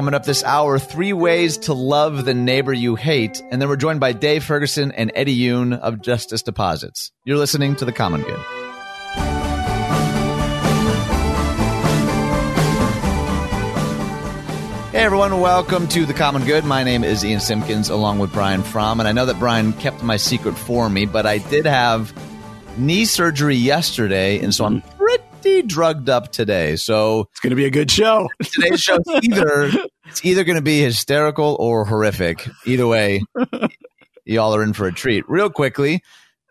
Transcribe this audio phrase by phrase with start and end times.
[0.00, 3.42] Coming up this hour, three ways to love the neighbor you hate.
[3.50, 7.12] And then we're joined by Dave Ferguson and Eddie Yoon of Justice Deposits.
[7.26, 8.40] You're listening to The Common Good.
[14.90, 16.64] Hey everyone, welcome to The Common Good.
[16.64, 19.00] My name is Ian Simpkins along with Brian Fromm.
[19.00, 22.14] And I know that Brian kept my secret for me, but I did have
[22.78, 24.40] knee surgery yesterday.
[24.40, 24.82] And so I'm
[25.40, 26.76] pretty drugged up today.
[26.76, 28.28] So it's going to be a good show.
[28.42, 29.70] Today's show is either
[30.06, 32.48] it's either going to be hysterical or horrific.
[32.66, 33.22] Either way,
[34.24, 35.24] y'all are in for a treat.
[35.28, 36.02] Real quickly,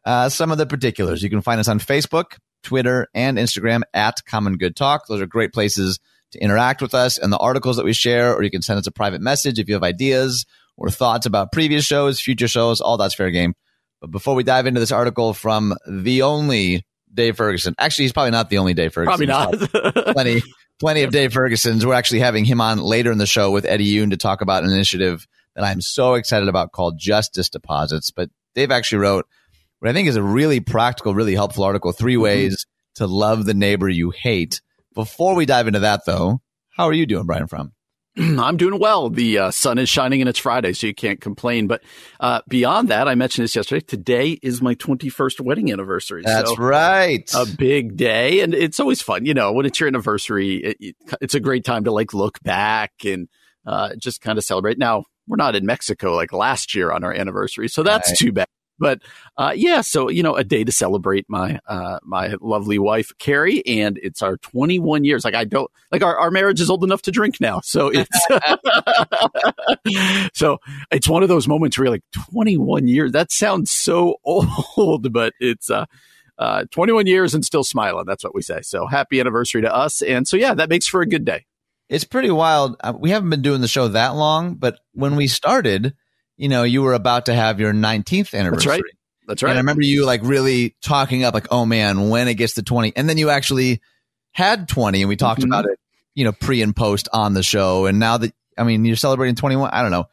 [0.05, 1.21] uh, some of the particulars.
[1.21, 5.08] You can find us on Facebook, Twitter, and Instagram at Common Good Talk.
[5.08, 5.99] Those are great places
[6.31, 8.88] to interact with us and the articles that we share, or you can send us
[8.88, 10.45] a private message if you have ideas
[10.77, 13.53] or thoughts about previous shows, future shows, all that's fair game.
[13.99, 18.31] But before we dive into this article from the only Dave Ferguson, actually, he's probably
[18.31, 19.27] not the only Dave Ferguson.
[19.27, 19.93] Probably not.
[20.13, 20.41] plenty,
[20.79, 21.85] plenty of Dave Fergusons.
[21.85, 24.63] We're actually having him on later in the show with Eddie Yoon to talk about
[24.63, 28.11] an initiative that I'm so excited about called Justice Deposits.
[28.11, 29.27] But Dave actually wrote
[29.79, 32.23] what I think is a really practical, really helpful article: three mm-hmm.
[32.23, 33.03] ways mm-hmm.
[33.03, 34.61] to love the neighbor you hate.
[34.94, 37.73] Before we dive into that, though, how are you doing, Brian Fromm?
[38.17, 39.09] I'm doing well.
[39.09, 41.67] The uh, sun is shining and it's Friday, so you can't complain.
[41.67, 41.81] But
[42.19, 43.81] uh, beyond that, I mentioned this yesterday.
[43.81, 46.23] Today is my 21st wedding anniversary.
[46.25, 47.29] That's so right.
[47.35, 48.41] A big day.
[48.41, 49.25] And it's always fun.
[49.25, 52.41] You know, when it's your anniversary, it, it, it's a great time to like look
[52.41, 53.29] back and
[53.66, 54.77] uh, just kind of celebrate.
[54.77, 58.17] Now, we're not in Mexico like last year on our anniversary, so that's right.
[58.17, 58.47] too bad.
[58.80, 59.02] But
[59.38, 63.66] uh, yeah, so you know, a day to celebrate my uh, my lovely wife Carrie,
[63.66, 65.23] and it's our 21 years.
[65.23, 68.09] Like I don't like our, our marriage is old enough to drink now, so it's
[70.38, 70.59] so
[70.91, 73.11] it's one of those moments where you're like 21 years.
[73.11, 75.85] That sounds so old, but it's uh,
[76.38, 78.05] uh 21 years and still smiling.
[78.07, 78.61] That's what we say.
[78.61, 81.45] So happy anniversary to us, and so yeah, that makes for a good day.
[81.89, 82.75] It's pretty wild.
[82.81, 85.95] Uh, we haven't been doing the show that long, but when we started
[86.39, 88.71] you know, you were about to have your 19th anniversary.
[88.71, 88.83] That's right.
[89.27, 89.50] That's right.
[89.50, 92.63] And I remember you like really talking up, like, oh man, when it gets to
[92.63, 92.94] 20.
[92.95, 93.81] And then you actually
[94.31, 95.51] had 20 and we talked mm-hmm.
[95.51, 95.78] about it,
[96.16, 97.88] you know, pre and post on the show.
[97.88, 100.05] And now that, I mean, you're celebrating 21, I don't know.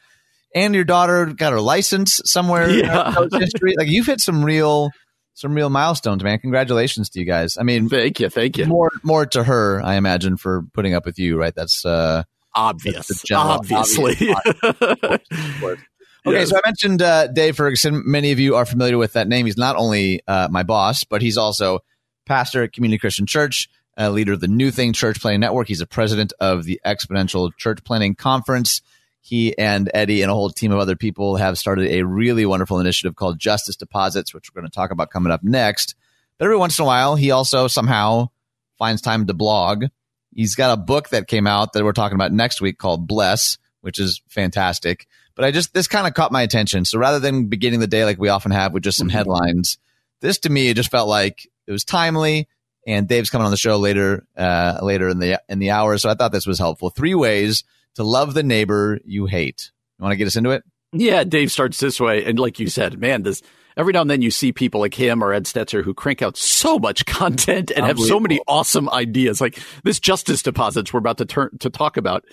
[0.53, 3.15] And your daughter got her license somewhere yeah.
[3.32, 3.75] history.
[3.78, 4.91] Like you've hit some real,
[5.34, 6.41] some real milestones, man.
[6.41, 7.56] Congratulations to you guys.
[7.56, 8.28] I mean, thank you.
[8.31, 8.66] Thank you.
[8.66, 11.54] More, more to her, I imagine, for putting up with you, right?
[11.54, 13.22] That's, uh, obvious.
[13.22, 14.16] General, obviously.
[14.65, 15.20] Obvious.
[16.26, 16.50] Okay, yes.
[16.50, 18.03] so I mentioned uh, Dave Ferguson.
[18.04, 19.47] Many of you are familiar with that name.
[19.47, 21.81] He's not only uh, my boss, but he's also
[22.26, 25.69] pastor at Community Christian Church, uh, leader of the New Thing Church Planting Network.
[25.69, 28.82] He's a president of the Exponential Church Planting Conference.
[29.20, 32.81] He and Eddie and a whole team of other people have started a really wonderful
[32.81, 35.94] initiative called Justice Deposits, which we're going to talk about coming up next.
[36.38, 38.31] But every once in a while, he also somehow
[38.78, 39.86] finds time to blog.
[40.34, 43.59] He's got a book that came out that we're talking about next week called Bless,
[43.81, 45.06] which is fantastic.
[45.36, 46.84] But I just this kind of caught my attention.
[46.84, 49.16] So rather than beginning the day like we often have with just some mm-hmm.
[49.16, 49.78] headlines,
[50.20, 52.48] this to me it just felt like it was timely.
[52.86, 56.08] And Dave's coming on the show later uh, later in the in the hour, so
[56.08, 56.91] I thought this was helpful.
[56.91, 57.64] Three ways
[57.97, 59.70] to love the neighbor you hate.
[59.98, 60.62] You want to get us into it?
[60.92, 63.42] Yeah, Dave starts this way, and like you said, man, this
[63.76, 66.36] every now and then you see people like him or Ed Stetzer who crank out
[66.36, 69.41] so much content and have so many awesome ideas.
[69.41, 72.24] Like this justice deposits we're about to turn to talk about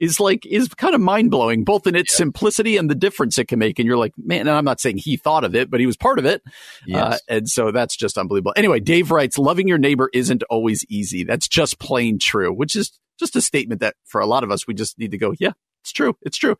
[0.00, 2.18] is like is kind of mind blowing, both in its yeah.
[2.18, 3.78] simplicity and the difference it can make.
[3.78, 5.96] And you're like, man, and I'm not saying he thought of it, but he was
[5.96, 6.42] part of it.
[6.86, 7.14] Yes.
[7.14, 8.54] Uh, and so that's just unbelievable.
[8.56, 11.24] Anyway, Dave writes, loving your neighbor isn't always easy.
[11.24, 14.66] That's just plain true, which is just a statement that for a lot of us,
[14.66, 15.52] we just need to go, yeah,
[15.82, 16.16] it's true.
[16.22, 16.56] It's true.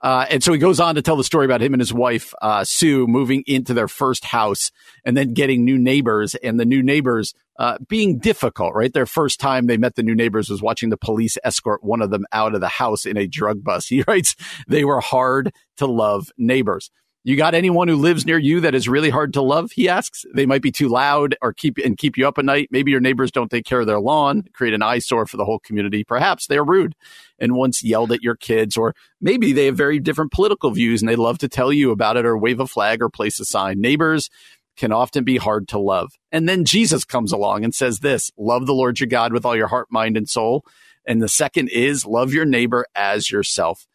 [0.00, 2.32] Uh, and so he goes on to tell the story about him and his wife,
[2.40, 4.70] uh, Sue, moving into their first house
[5.04, 8.92] and then getting new neighbors and the new neighbors uh, being difficult, right?
[8.92, 12.10] Their first time they met the new neighbors was watching the police escort one of
[12.10, 13.88] them out of the house in a drug bus.
[13.98, 14.36] He writes,
[14.68, 16.90] they were hard to love neighbors.
[17.28, 19.72] You got anyone who lives near you that is really hard to love?
[19.72, 20.24] He asks.
[20.34, 22.68] They might be too loud or keep and keep you up at night.
[22.70, 25.58] Maybe your neighbors don't take care of their lawn, create an eyesore for the whole
[25.58, 26.04] community.
[26.04, 26.94] Perhaps they're rude
[27.38, 31.08] and once yelled at your kids, or maybe they have very different political views and
[31.10, 33.78] they love to tell you about it or wave a flag or place a sign.
[33.78, 34.30] Neighbors
[34.78, 36.14] can often be hard to love.
[36.32, 39.54] And then Jesus comes along and says this, love the Lord your God with all
[39.54, 40.64] your heart, mind, and soul.
[41.04, 43.86] And the second is love your neighbor as yourself.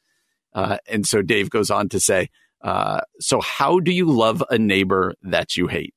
[0.54, 2.30] Uh, and so Dave goes on to say,
[2.64, 5.94] uh, so, how do you love a neighbor that you hate?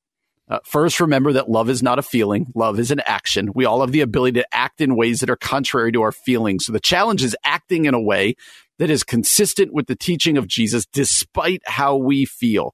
[0.49, 2.47] Uh, first, remember that love is not a feeling.
[2.55, 3.51] Love is an action.
[3.53, 6.65] We all have the ability to act in ways that are contrary to our feelings.
[6.65, 8.35] So the challenge is acting in a way
[8.79, 12.73] that is consistent with the teaching of Jesus, despite how we feel.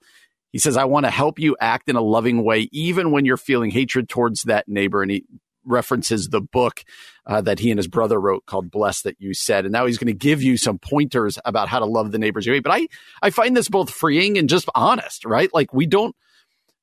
[0.52, 3.38] He says, I want to help you act in a loving way, even when you're
[3.38, 5.02] feeling hatred towards that neighbor.
[5.02, 5.24] And he
[5.66, 6.84] references the book
[7.26, 9.66] uh, that he and his brother wrote called Blessed that you said.
[9.66, 12.46] And now he's going to give you some pointers about how to love the neighbors
[12.46, 12.64] you hate.
[12.64, 12.88] But I,
[13.22, 15.54] I find this both freeing and just honest, right?
[15.54, 16.16] Like we don't,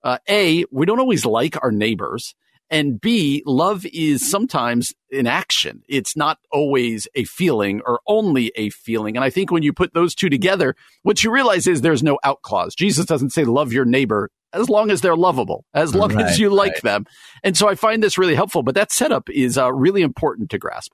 [0.02, 2.34] uh, A, we don't always like our neighbors.
[2.72, 5.82] And B, love is sometimes an action.
[5.88, 9.16] It's not always a feeling or only a feeling.
[9.16, 12.20] And I think when you put those two together, what you realize is there's no
[12.22, 12.76] out clause.
[12.76, 16.38] Jesus doesn't say love your neighbor as long as they're lovable, as long right, as
[16.38, 16.82] you like right.
[16.82, 17.06] them.
[17.42, 20.58] And so I find this really helpful, but that setup is uh, really important to
[20.58, 20.92] grasp.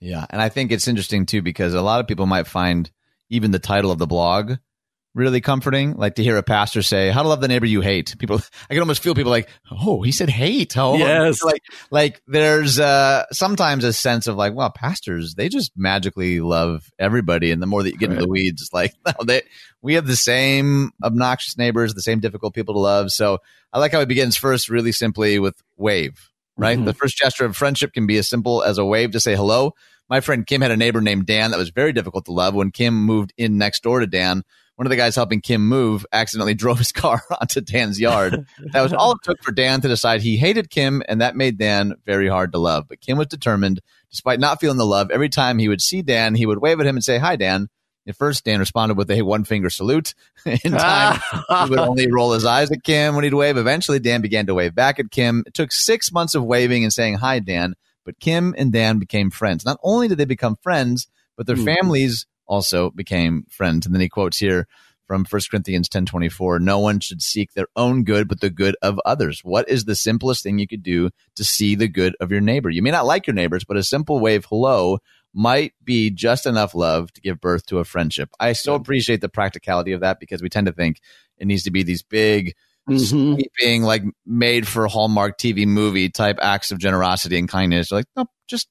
[0.00, 0.26] Yeah.
[0.30, 2.90] And I think it's interesting too, because a lot of people might find
[3.30, 4.54] even the title of the blog
[5.18, 5.94] really comforting.
[5.94, 8.74] Like to hear a pastor say, "How to love the neighbor you hate." People, I
[8.74, 11.42] can almost feel people like, "Oh, he said hate." Oh, yes.
[11.42, 16.90] Like, like there's uh, sometimes a sense of like, well, pastors they just magically love
[16.98, 18.14] everybody, and the more that you get right.
[18.14, 19.42] into the weeds, it's like no, they
[19.82, 23.10] we have the same obnoxious neighbors, the same difficult people to love.
[23.10, 23.38] So
[23.72, 26.30] I like how it begins first, really simply with wave.
[26.56, 26.86] Right, mm-hmm.
[26.86, 29.74] the first gesture of friendship can be as simple as a wave to say hello.
[30.08, 32.54] My friend Kim had a neighbor named Dan that was very difficult to love.
[32.54, 34.42] When Kim moved in next door to Dan,
[34.78, 38.46] one of the guys helping Kim move accidentally drove his car onto Dan's yard.
[38.72, 41.58] that was all it took for Dan to decide he hated Kim, and that made
[41.58, 42.86] Dan very hard to love.
[42.88, 46.36] But Kim was determined, despite not feeling the love, every time he would see Dan,
[46.36, 47.68] he would wave at him and say, Hi, Dan.
[48.06, 50.14] At first, Dan responded with a one finger salute.
[50.46, 51.20] In time,
[51.64, 53.56] he would only roll his eyes at Kim when he'd wave.
[53.56, 55.42] Eventually, Dan began to wave back at Kim.
[55.44, 57.74] It took six months of waving and saying, Hi, Dan.
[58.04, 59.64] But Kim and Dan became friends.
[59.64, 61.64] Not only did they become friends, but their mm.
[61.64, 63.86] families also became friends.
[63.86, 64.66] And then he quotes here
[65.06, 69.00] from 1 Corinthians 10:24, no one should seek their own good but the good of
[69.04, 69.40] others.
[69.42, 72.68] What is the simplest thing you could do to see the good of your neighbor?
[72.68, 74.98] You may not like your neighbors, but a simple wave hello
[75.34, 78.30] might be just enough love to give birth to a friendship.
[78.38, 81.00] I so appreciate the practicality of that because we tend to think
[81.38, 82.54] it needs to be these big
[82.88, 83.34] mm-hmm.
[83.34, 87.90] sweeping like made for Hallmark TV movie type acts of generosity and kindness.
[87.92, 88.68] Like, no, just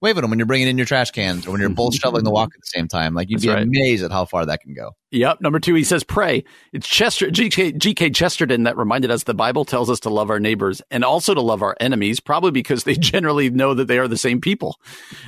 [0.00, 2.24] wave at them when you're bringing in your trash cans or when you're both shoveling
[2.24, 3.14] the walk at the same time.
[3.14, 3.62] Like you'd That's be right.
[3.62, 4.92] amazed at how far that can go.
[5.12, 5.40] Yep.
[5.40, 6.44] Number two, he says pray.
[6.72, 10.38] It's Chester GK, GK Chesterton that reminded us the Bible tells us to love our
[10.38, 14.08] neighbors and also to love our enemies, probably because they generally know that they are
[14.08, 14.78] the same people.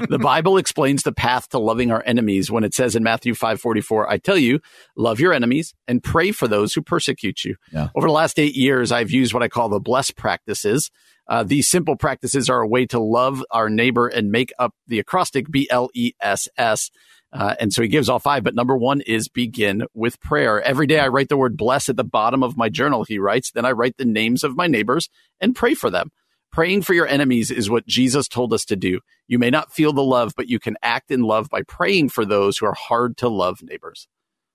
[0.09, 3.61] the Bible explains the path to loving our enemies when it says in Matthew five
[3.61, 4.61] forty four, I tell you,
[4.97, 7.57] love your enemies and pray for those who persecute you.
[7.73, 7.89] Yeah.
[7.97, 10.91] Over the last eight years, I've used what I call the blessed practices.
[11.33, 14.99] Uh, these simple practices are a way to love our neighbor and make up the
[14.99, 16.91] acrostic B L E S S.
[17.33, 20.61] Uh, and so he gives all five, but number one is begin with prayer.
[20.61, 23.51] Every day I write the word bless at the bottom of my journal, he writes.
[23.51, 25.09] Then I write the names of my neighbors
[25.41, 26.11] and pray for them.
[26.53, 29.01] Praying for your enemies is what Jesus told us to do.
[29.27, 32.27] You may not feel the love, but you can act in love by praying for
[32.27, 34.07] those who are hard to love neighbors.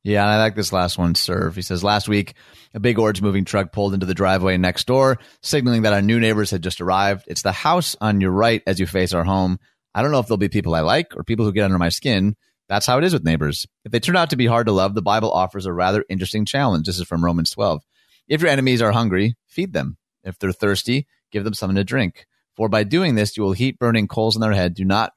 [0.07, 1.53] Yeah, and I like this last one, serve.
[1.53, 2.35] He says, Last week,
[2.73, 6.17] a big orange moving truck pulled into the driveway next door, signaling that our new
[6.17, 7.25] neighbors had just arrived.
[7.27, 9.59] It's the house on your right as you face our home.
[9.93, 11.89] I don't know if there'll be people I like or people who get under my
[11.89, 12.37] skin.
[12.69, 13.67] That's how it is with neighbors.
[13.83, 16.45] If they turn out to be hard to love, the Bible offers a rather interesting
[16.45, 16.85] challenge.
[16.85, 17.83] This is from Romans 12.
[18.29, 19.97] If your enemies are hungry, feed them.
[20.23, 22.27] If they're thirsty, give them something to drink.
[22.55, 24.73] For by doing this, you will heap burning coals on their head.
[24.73, 25.11] Do not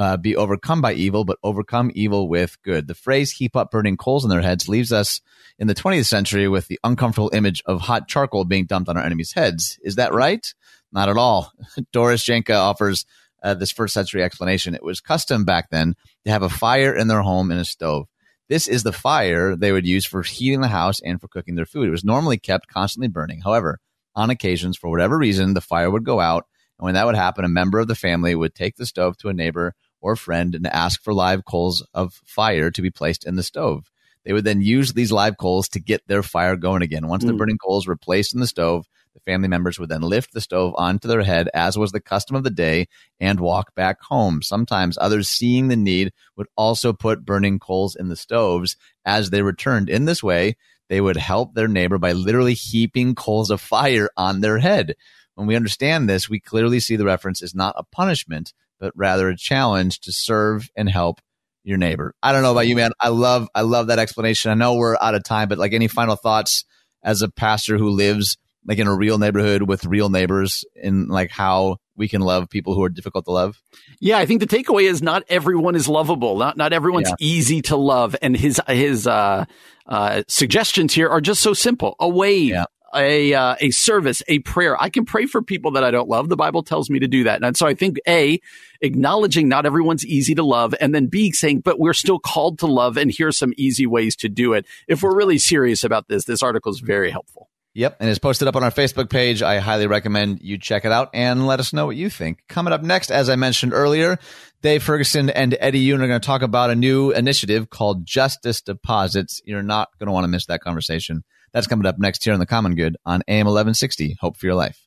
[0.00, 2.88] uh, be overcome by evil, but overcome evil with good.
[2.88, 5.20] The phrase heap up burning coals in their heads leaves us
[5.58, 9.04] in the 20th century with the uncomfortable image of hot charcoal being dumped on our
[9.04, 9.78] enemies' heads.
[9.82, 10.54] Is that right?
[10.90, 11.52] Not at all.
[11.92, 13.04] Doris Jahnke offers
[13.42, 14.74] uh, this first century explanation.
[14.74, 18.06] It was custom back then to have a fire in their home in a stove.
[18.48, 21.66] This is the fire they would use for heating the house and for cooking their
[21.66, 21.86] food.
[21.86, 23.42] It was normally kept constantly burning.
[23.42, 23.80] However,
[24.14, 26.46] on occasions, for whatever reason, the fire would go out.
[26.78, 29.28] And when that would happen, a member of the family would take the stove to
[29.28, 33.36] a neighbor or friend and ask for live coals of fire to be placed in
[33.36, 33.90] the stove.
[34.24, 37.08] They would then use these live coals to get their fire going again.
[37.08, 37.28] Once mm.
[37.28, 40.40] the burning coals were placed in the stove, the family members would then lift the
[40.40, 42.86] stove onto their head, as was the custom of the day,
[43.18, 44.42] and walk back home.
[44.42, 49.42] Sometimes others, seeing the need, would also put burning coals in the stoves as they
[49.42, 49.88] returned.
[49.88, 50.56] In this way,
[50.88, 54.94] they would help their neighbor by literally heaping coals of fire on their head.
[55.34, 59.28] When we understand this, we clearly see the reference is not a punishment, but rather
[59.28, 61.20] a challenge to serve and help
[61.62, 62.14] your neighbor.
[62.22, 62.92] I don't know about you, man.
[62.98, 64.50] I love I love that explanation.
[64.50, 66.64] I know we're out of time, but like any final thoughts
[67.02, 71.30] as a pastor who lives like in a real neighborhood with real neighbors in like
[71.30, 73.60] how we can love people who are difficult to love?
[74.00, 76.38] Yeah, I think the takeaway is not everyone is lovable.
[76.38, 77.16] Not not everyone's yeah.
[77.20, 79.44] easy to love, and his his uh,
[79.86, 81.94] uh, suggestions here are just so simple.
[82.00, 84.80] A wave, yeah a uh, a service, a prayer.
[84.80, 86.28] I can pray for people that I don't love.
[86.28, 87.42] The Bible tells me to do that.
[87.42, 88.40] And so I think A,
[88.80, 92.66] acknowledging not everyone's easy to love, and then B, saying, but we're still called to
[92.66, 94.66] love, and here's some easy ways to do it.
[94.88, 97.48] If we're really serious about this, this article is very helpful.
[97.72, 99.42] Yep, and it's posted up on our Facebook page.
[99.42, 102.42] I highly recommend you check it out and let us know what you think.
[102.48, 104.18] Coming up next, as I mentioned earlier,
[104.60, 108.60] Dave Ferguson and Eddie Yoon are going to talk about a new initiative called Justice
[108.60, 109.40] Deposits.
[109.44, 111.22] You're not going to want to miss that conversation.
[111.52, 114.16] That's coming up next here on The Common Good on AM 1160.
[114.20, 114.86] Hope for your life.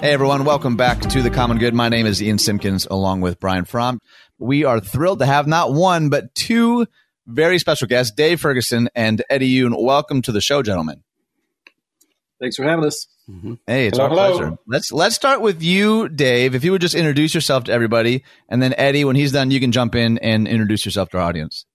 [0.00, 1.74] Hey everyone, welcome back to The Common Good.
[1.74, 4.00] My name is Ian Simpkins along with Brian Fromm.
[4.38, 6.86] We are thrilled to have not one, but two
[7.26, 9.74] very special guests, Dave Ferguson and Eddie Yoon.
[9.82, 11.02] Welcome to the show, gentlemen.
[12.40, 13.06] Thanks for having us.
[13.28, 13.54] Mm-hmm.
[13.66, 14.56] Hey, it's hello, our pleasure.
[14.66, 16.54] Let's let's start with you, Dave.
[16.54, 19.60] If you would just introduce yourself to everybody, and then Eddie, when he's done, you
[19.60, 21.66] can jump in and introduce yourself to our audience.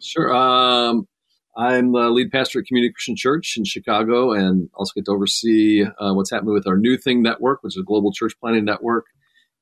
[0.00, 0.34] Sure.
[0.34, 1.08] Um,
[1.56, 5.84] I'm the lead pastor at Community Christian Church in Chicago, and also get to oversee
[5.84, 9.06] uh, what's happening with our New Thing Network, which is a global church planting network,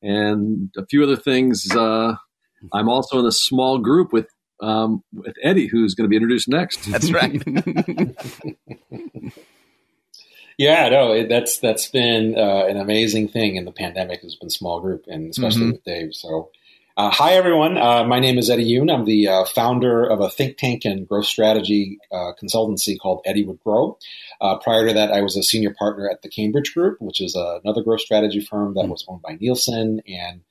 [0.02, 1.70] and a few other things.
[1.74, 2.14] Uh,
[2.72, 4.28] I'm also in a small group with
[4.60, 6.84] um, with Eddie, who's going to be introduced next.
[6.90, 7.40] That's right.
[10.60, 14.20] yeah, no, it, that's that's been uh, an amazing thing in the pandemic.
[14.20, 15.70] Has been small group, and especially mm-hmm.
[15.70, 16.14] with Dave.
[16.14, 16.50] So,
[16.98, 17.78] uh, hi everyone.
[17.78, 18.92] Uh, my name is Eddie Yoon.
[18.92, 23.44] I'm the uh, founder of a think tank and growth strategy uh, consultancy called Eddie
[23.44, 23.96] Would Grow.
[24.38, 27.34] Uh, prior to that, I was a senior partner at the Cambridge Group, which is
[27.34, 28.90] another growth strategy firm that mm-hmm.
[28.90, 30.42] was owned by Nielsen, and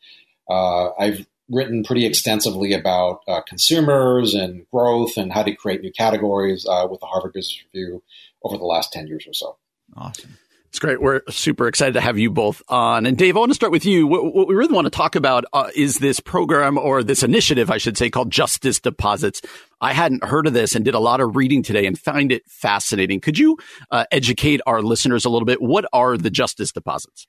[0.50, 6.66] I've written pretty extensively about uh, consumers and growth and how to create new categories
[6.68, 8.02] uh, with the Harvard Business Review
[8.44, 9.58] over the last 10 years or so.
[9.96, 10.38] Awesome.
[10.70, 11.02] It's great.
[11.02, 13.08] We're super excited to have you both on.
[13.08, 14.06] And Dave, I want to start with you.
[14.06, 17.72] What, what we really want to talk about uh, is this program or this initiative,
[17.72, 19.42] I should say, called Justice Deposits.
[19.82, 22.44] I hadn't heard of this and did a lot of reading today and find it
[22.48, 23.20] fascinating.
[23.20, 23.58] Could you
[23.90, 25.60] uh, educate our listeners a little bit?
[25.60, 27.26] What are the Justice Deposits?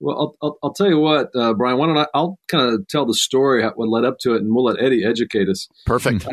[0.00, 1.76] Well, I'll, I'll, I'll, tell you what, uh, Brian.
[1.76, 2.06] Why don't I?
[2.14, 5.04] I'll kind of tell the story what led up to it, and we'll let Eddie
[5.04, 5.68] educate us.
[5.84, 6.26] Perfect.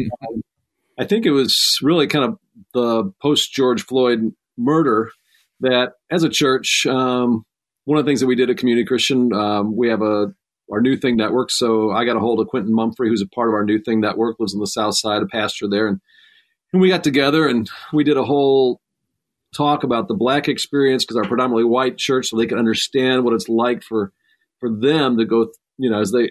[0.99, 2.39] I think it was really kind of
[2.73, 5.11] the post George Floyd murder
[5.63, 7.43] that, as a church, um,
[7.85, 10.33] one of the things that we did at Community Christian, um, we have a
[10.71, 11.51] our New Thing Network.
[11.51, 13.99] So I got a hold of Quentin Mumphrey, who's a part of our New Thing
[13.99, 15.99] Network, lives on the South Side, a pastor there, and
[16.71, 18.81] and we got together and we did a whole
[19.53, 23.33] talk about the black experience because our predominantly white church, so they can understand what
[23.33, 24.11] it's like for
[24.59, 25.51] for them to go.
[25.77, 26.29] You know, as they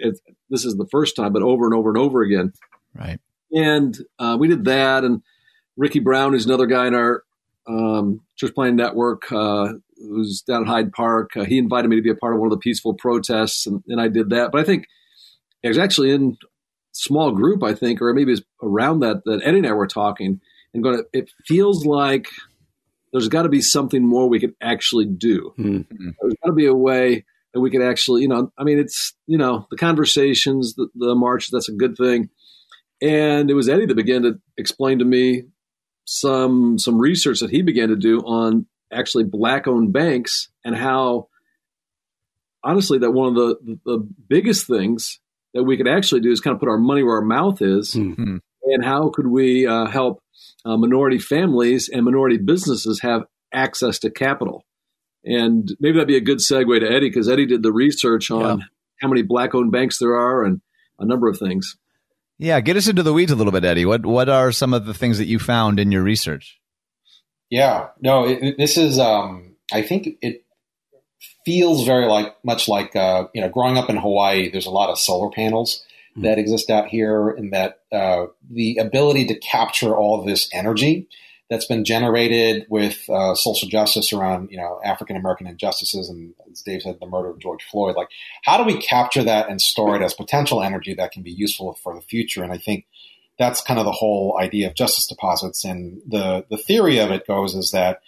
[0.51, 2.53] this is the first time, but over and over and over again.
[2.95, 3.21] Right.
[3.55, 5.23] And uh, we did that, and
[5.77, 7.23] Ricky Brown, who's another guy in our
[7.69, 11.37] um, church planting network, uh, who's down at Hyde Park.
[11.37, 13.83] Uh, he invited me to be a part of one of the peaceful protests, and,
[13.89, 14.51] and I did that.
[14.53, 14.87] But I think
[15.63, 16.37] it was actually in
[16.93, 20.41] small group, I think, or maybe it's around that that Eddie and I were talking
[20.75, 21.03] and going.
[21.13, 22.27] It feels like
[23.13, 25.53] there's got to be something more we could actually do.
[25.59, 26.11] Mm-hmm.
[26.21, 29.15] There's got to be a way that we could actually, you know, I mean, it's,
[29.27, 32.31] you know, the conversations, the, the march, that's a good thing.
[33.03, 35.43] And it was Eddie that began to explain to me
[36.05, 41.29] some some research that he began to do on actually black owned banks and how
[42.65, 45.21] honestly that one of the, the, biggest things
[45.55, 47.95] that we could actually do is kind of put our money where our mouth is
[47.95, 48.37] mm-hmm.
[48.65, 50.23] and how could we uh, help
[50.65, 54.65] uh, minority families and minority businesses have access to capital.
[55.25, 58.59] And maybe that'd be a good segue to Eddie because Eddie did the research on
[58.59, 58.65] yeah.
[59.01, 60.61] how many black owned banks there are and
[60.99, 61.77] a number of things.
[62.43, 63.85] Yeah, get us into the weeds a little bit, Eddie.
[63.87, 66.59] What what are some of the things that you found in your research?
[67.51, 68.99] Yeah, no, it, this is.
[68.99, 70.45] Um, I think it
[71.45, 74.51] feels very like much like uh, you know, growing up in Hawaii.
[74.51, 75.85] There's a lot of solar panels,
[76.15, 76.23] Hmm.
[76.23, 81.07] that exist out here, and that uh, the ability to capture all this energy
[81.53, 86.63] that's been generated with uh, social justice around you know African American injustices and as
[86.63, 87.95] Dave said the murder of George Floyd.
[87.95, 88.09] Like
[88.43, 91.75] how do we capture that and store it as potential energy that can be useful
[91.75, 92.43] for the future?
[92.43, 92.87] And I think
[93.39, 95.63] that's kind of the whole idea of justice deposits.
[95.63, 98.01] And the the theory of it goes is that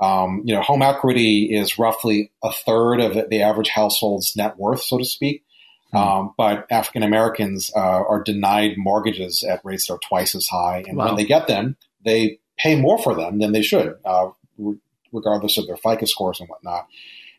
[0.00, 4.82] um, you know home equity is roughly a third of the average household's net worth
[4.82, 5.44] so to speak.
[5.90, 5.98] Hmm.
[5.98, 10.82] Um, but African Americans uh, are denied mortgages at rates that are twice as high,
[10.88, 11.08] and wow.
[11.08, 14.78] when they get them, they pay more for them than they should, uh, re-
[15.12, 16.86] regardless of their FICO scores and whatnot.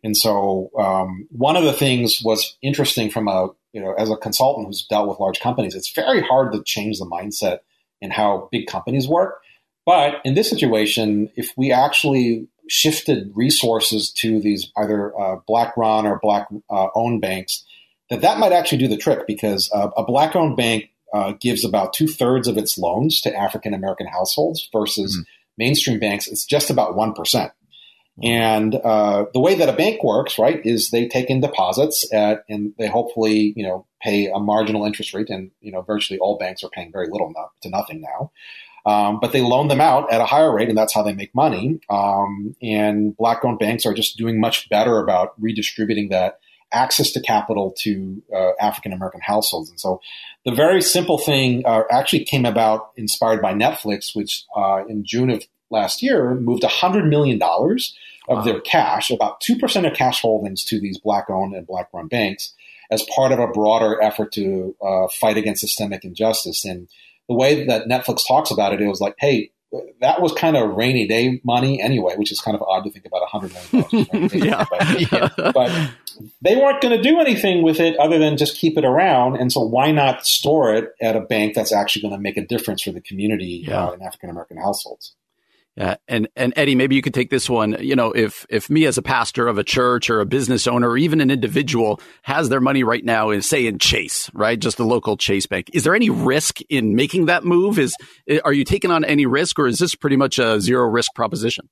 [0.04, 4.16] And so, um, one of the things was interesting from a you know as a
[4.18, 7.60] consultant who's dealt with large companies, it's very hard to change the mindset
[8.02, 9.42] in how big companies work.
[9.86, 16.06] But in this situation, if we actually shifted resources to these either uh, black run
[16.06, 17.64] or black uh, owned banks
[18.10, 21.64] that that might actually do the trick because uh, a black owned bank uh, gives
[21.64, 25.24] about two thirds of its loans to African American households versus mm-hmm.
[25.58, 27.52] mainstream banks, it's just about 1%.
[28.24, 32.44] And uh, the way that a bank works, right, is they take in deposits at,
[32.50, 35.30] and they hopefully, you know, pay a marginal interest rate.
[35.30, 38.32] And you know, virtually all banks are paying very little to nothing now.
[38.88, 41.36] Um, but they loan them out at a higher rate, and that's how they make
[41.36, 41.80] money.
[41.90, 46.40] Um, and black-owned banks are just doing much better about redistributing that
[46.72, 49.70] access to capital to uh, African American households.
[49.70, 50.02] And so,
[50.46, 55.30] the very simple thing uh, actually came about inspired by Netflix, which uh, in June
[55.30, 58.42] of last year moved $100 million of wow.
[58.44, 62.54] their cash, about 2% of cash holdings to these black owned and black run banks
[62.90, 66.64] as part of a broader effort to uh, fight against systemic injustice.
[66.64, 66.88] And
[67.28, 69.52] the way that Netflix talks about it, it was like, hey,
[70.00, 73.06] that was kind of rainy day money anyway, which is kind of odd to think
[73.06, 74.30] about $100 million.
[74.48, 74.66] yeah.
[74.70, 75.52] But, yeah.
[75.52, 75.92] but
[76.42, 79.36] they weren't going to do anything with it other than just keep it around.
[79.36, 82.46] And so why not store it at a bank that's actually going to make a
[82.46, 83.88] difference for the community yeah.
[83.88, 85.16] uh, in African American households?
[85.78, 87.78] Yeah, and and Eddie, maybe you could take this one.
[87.80, 90.90] You know, if if me as a pastor of a church or a business owner
[90.90, 94.78] or even an individual has their money right now in say in Chase, right, just
[94.78, 97.78] the local Chase bank, is there any risk in making that move?
[97.78, 97.96] Is
[98.44, 101.70] are you taking on any risk, or is this pretty much a zero risk proposition?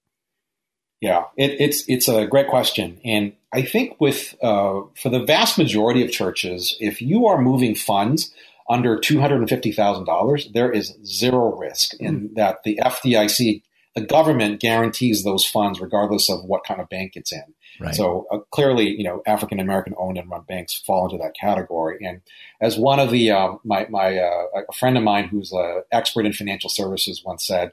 [1.02, 5.58] Yeah, it, it's it's a great question, and I think with uh, for the vast
[5.58, 8.32] majority of churches, if you are moving funds
[8.70, 12.36] under two hundred and fifty thousand dollars, there is zero risk in mm.
[12.36, 13.64] that the FDIC
[13.96, 17.44] the government guarantees those funds regardless of what kind of bank it's in.
[17.80, 17.96] Right.
[17.96, 22.06] So uh, clearly, you know, African American owned and run banks fall into that category.
[22.06, 22.22] And
[22.62, 26.25] as one of the uh, my my uh, a friend of mine who's an expert
[26.25, 27.72] in financial services once said,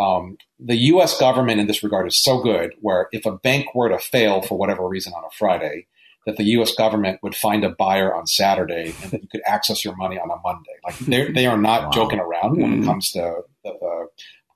[0.00, 1.18] um, the U.S.
[1.18, 2.74] government in this regard is so good.
[2.80, 5.86] Where if a bank were to fail for whatever reason on a Friday,
[6.26, 6.74] that the U.S.
[6.74, 10.30] government would find a buyer on Saturday and that you could access your money on
[10.30, 10.74] a Monday.
[10.84, 11.90] Like they they are not wow.
[11.90, 14.08] joking around when it comes to the, the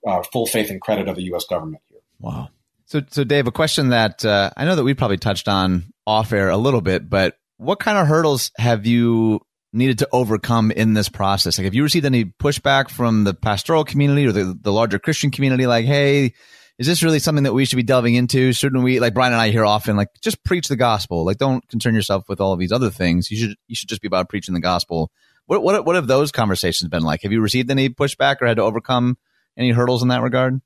[0.08, 1.44] uh, full faith and credit of the U.S.
[1.44, 2.00] government here.
[2.18, 2.48] Wow.
[2.86, 6.32] So, so Dave, a question that uh, I know that we probably touched on off
[6.32, 9.40] air a little bit, but what kind of hurdles have you
[9.72, 11.58] needed to overcome in this process?
[11.58, 15.30] Like, have you received any pushback from the pastoral community or the, the larger Christian
[15.30, 15.66] community?
[15.66, 16.32] Like, hey,
[16.78, 18.52] is this really something that we should be delving into?
[18.52, 21.26] Shouldn't we, like Brian and I hear often, like, just preach the gospel.
[21.26, 23.30] Like, don't concern yourself with all of these other things.
[23.30, 25.10] You should, you should just be about preaching the gospel.
[25.46, 27.22] What, what, what have those conversations been like?
[27.22, 29.18] Have you received any pushback or had to overcome
[29.58, 30.60] any hurdles in that regard?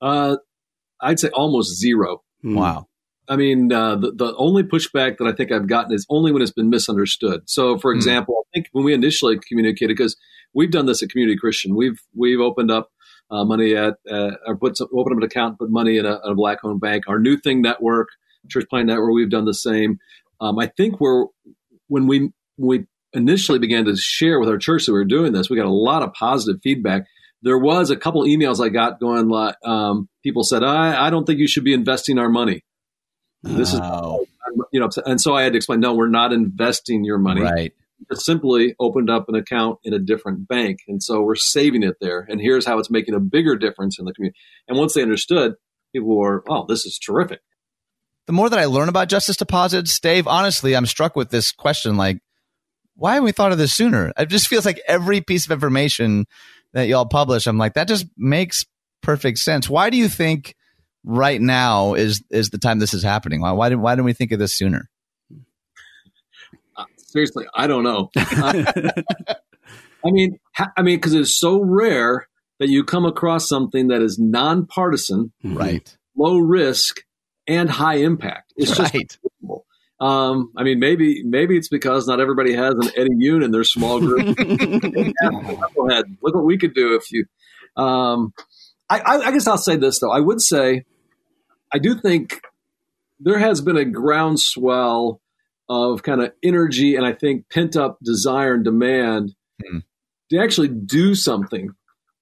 [0.00, 0.36] Uh,
[1.00, 2.22] I'd say almost zero.
[2.42, 2.56] Hmm.
[2.56, 2.86] Wow.
[3.28, 6.42] I mean, uh, the, the only pushback that I think I've gotten is only when
[6.42, 7.42] it's been misunderstood.
[7.46, 7.98] So, for hmm.
[7.98, 10.16] example, I think when we initially communicated, because
[10.52, 12.90] we've done this at Community Christian, we've we've opened up
[13.30, 16.16] uh, money at uh, or put some, opened up an account, put money in a,
[16.16, 17.04] a black-owned bank.
[17.08, 18.08] Our New Thing Network,
[18.48, 19.98] Church Planting Network, we've done the same.
[20.40, 21.26] Um, I think we're
[21.88, 25.32] when we when we initially began to share with our church that we were doing
[25.32, 27.04] this, we got a lot of positive feedback
[27.44, 29.28] there was a couple emails I got going.
[29.28, 32.64] Like, um, people said, I, I don't think you should be investing our money.
[33.42, 34.22] This oh.
[34.22, 37.42] is, you know, and so I had to explain, no, we're not investing your money.
[37.42, 37.72] Right.
[38.10, 40.80] It simply opened up an account in a different bank.
[40.88, 42.26] And so we're saving it there.
[42.28, 44.38] And here's how it's making a bigger difference in the community.
[44.66, 45.54] And once they understood,
[45.92, 47.40] people were, oh, this is terrific.
[48.26, 51.98] The more that I learn about justice deposits, Dave, honestly, I'm struck with this question
[51.98, 52.18] like,
[52.96, 54.12] why haven't we thought of this sooner?
[54.16, 56.26] It just feels like every piece of information
[56.74, 58.66] that y'all publish, I'm like, that just makes
[59.00, 59.70] perfect sense.
[59.70, 60.54] Why do you think
[61.04, 63.40] right now is is the time this is happening?
[63.40, 64.90] Why why didn't why didn't we think of this sooner?
[66.76, 68.10] Uh, seriously, I don't know.
[68.16, 70.38] I mean,
[70.76, 75.96] I mean, because it's so rare that you come across something that is nonpartisan, right,
[76.16, 77.02] low risk,
[77.46, 78.52] and high impact.
[78.56, 78.92] It's right.
[78.92, 79.18] just
[80.00, 83.64] um, I mean, maybe maybe it's because not everybody has an Eddie Yoon in their
[83.64, 84.38] small group.
[86.22, 87.26] Look what we could do if you.
[87.76, 88.32] Um,
[88.90, 90.10] I, I, I guess I'll say this though.
[90.10, 90.84] I would say,
[91.72, 92.40] I do think
[93.20, 95.20] there has been a groundswell
[95.68, 99.78] of kind of energy and I think pent up desire and demand hmm.
[100.30, 101.70] to actually do something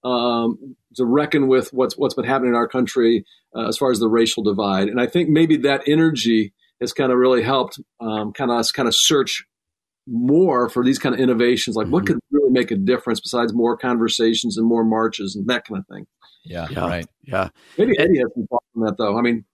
[0.03, 3.99] um, to reckon with what's what's been happening in our country uh, as far as
[3.99, 4.87] the racial divide.
[4.89, 6.53] And I think maybe that energy
[6.83, 9.45] has kind of really helped um, kind of us kind of search
[10.07, 11.75] more for these kind of innovations.
[11.75, 11.93] Like mm-hmm.
[11.93, 15.79] what could really make a difference besides more conversations and more marches and that kind
[15.79, 16.05] of thing?
[16.43, 16.79] Yeah, yeah.
[16.81, 17.05] right.
[17.23, 17.49] Yeah.
[17.77, 19.17] Maybe eddie has some thoughts on that though.
[19.17, 19.45] I mean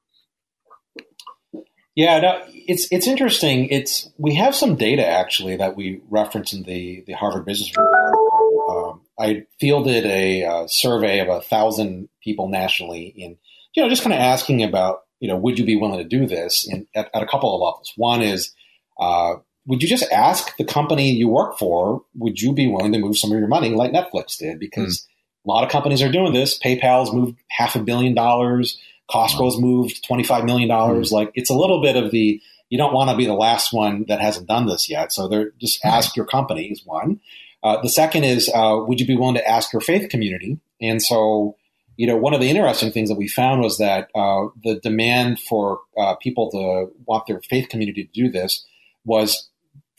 [1.95, 3.67] yeah no, it's it's interesting.
[3.67, 7.91] It's we have some data actually that we reference in the the harvard business review
[8.03, 8.25] article.
[8.69, 13.37] Um, i fielded a uh, survey of a thousand people nationally in
[13.75, 16.25] you know just kind of asking about you know, would you be willing to do
[16.25, 17.93] this in, at, at, a couple of levels?
[17.95, 18.53] One is,
[18.99, 22.99] uh, would you just ask the company you work for, would you be willing to
[22.99, 24.59] move some of your money like Netflix did?
[24.59, 25.05] Because mm.
[25.45, 26.57] a lot of companies are doing this.
[26.57, 28.79] PayPal's moved half a billion dollars.
[29.09, 29.61] Costco's wow.
[29.61, 30.69] moved $25 million.
[30.69, 31.13] Mm-hmm.
[31.13, 34.05] Like it's a little bit of the, you don't want to be the last one
[34.07, 35.11] that hasn't done this yet.
[35.11, 37.19] So they're just ask your company is one.
[37.61, 40.59] Uh, the second is, uh, would you be willing to ask your faith community?
[40.79, 41.57] And so,
[41.99, 45.37] you know, one of the interesting things that we found was that uh, the demand
[45.37, 48.65] for uh, people to want their faith community to do this
[49.03, 49.49] was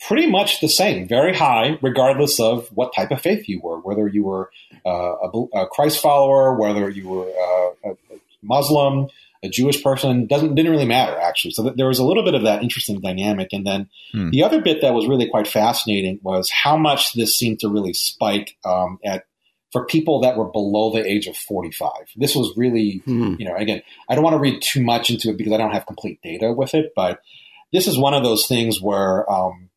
[0.07, 4.07] pretty much the same, very high, regardless of what type of faith you were, whether
[4.07, 4.49] you were
[4.83, 9.07] uh, a, a, Christ follower, whether you were uh, a, a Muslim,
[9.43, 11.51] a Jewish person doesn't didn't really matter actually.
[11.51, 14.31] So there was a little bit of that interesting dynamic, and then hmm.
[14.31, 17.93] the other bit that was really quite fascinating was how much this seemed to really
[17.93, 19.25] spike um, at
[19.71, 21.91] for people that were below the age of 45.
[22.15, 23.35] This was really, hmm.
[23.39, 25.71] you know, again, I don't want to read too much into it because I don't
[25.71, 27.21] have complete data with it, but
[27.71, 29.69] this is one of those things where um,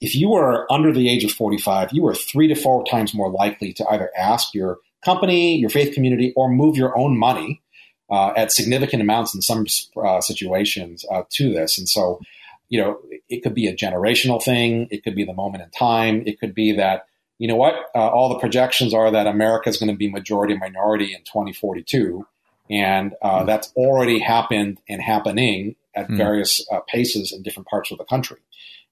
[0.00, 3.30] if you were under the age of 45, you were three to four times more
[3.30, 7.62] likely to either ask your company, your faith community, or move your own money
[8.10, 9.66] uh, at significant amounts in some
[10.02, 11.78] uh, situations uh, to this.
[11.78, 12.20] And so,
[12.68, 14.88] you know, it could be a generational thing.
[14.90, 16.22] It could be the moment in time.
[16.26, 17.06] It could be that,
[17.38, 20.56] you know what, uh, all the projections are that America is going to be majority
[20.56, 22.26] minority in 2042.
[22.70, 23.46] And mm.
[23.46, 26.16] that's already happened and happening at mm.
[26.16, 28.38] various uh, paces in different parts of the country.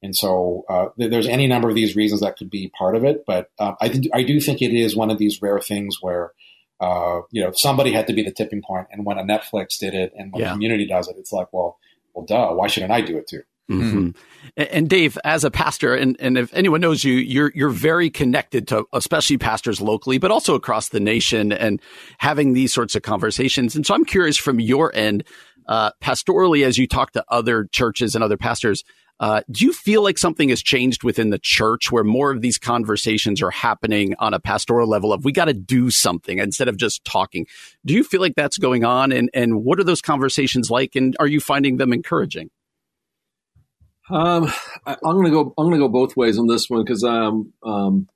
[0.03, 3.25] And so uh, there's any number of these reasons that could be part of it.
[3.27, 6.33] But I, th- I do think it is one of these rare things where
[6.83, 8.89] uh, you know, somebody had to be the tipping point.
[8.91, 10.51] And when a Netflix did it and when yeah.
[10.51, 11.79] community does it, it's like, well,
[12.13, 13.43] well, duh, why shouldn't I do it too?
[13.71, 14.11] Mm-hmm.
[14.57, 18.69] And Dave, as a pastor, and, and if anyone knows you, you're you're very connected
[18.69, 21.81] to especially pastors locally, but also across the nation, and
[22.19, 23.77] having these sorts of conversations.
[23.77, 25.25] And so, I'm curious from your end,
[25.67, 28.85] uh, pastorally, as you talk to other churches and other pastors,
[29.21, 32.59] uh, do you feel like something has changed within the church where more of these
[32.59, 36.77] conversations are happening on a pastoral level of we got to do something instead of
[36.77, 37.47] just talking?
[37.87, 39.13] Do you feel like that's going on?
[39.13, 40.97] And, and what are those conversations like?
[40.97, 42.51] And are you finding them encouraging?
[44.11, 44.51] Um,
[44.87, 45.55] I, am going to go.
[45.57, 48.09] I'm going to go both ways on this one because um, um,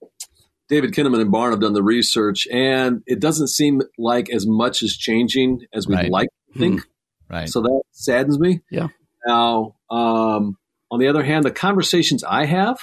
[0.68, 4.83] David Kinnaman and Barna have done the research, and it doesn't seem like as much
[4.83, 6.11] is changing as we'd right.
[6.11, 6.81] like to think.
[6.81, 7.35] Mm-hmm.
[7.35, 7.49] Right.
[7.49, 8.61] So that saddens me.
[8.70, 8.88] Yeah.
[9.27, 10.57] Now, um,
[10.90, 12.79] on the other hand, the conversations I have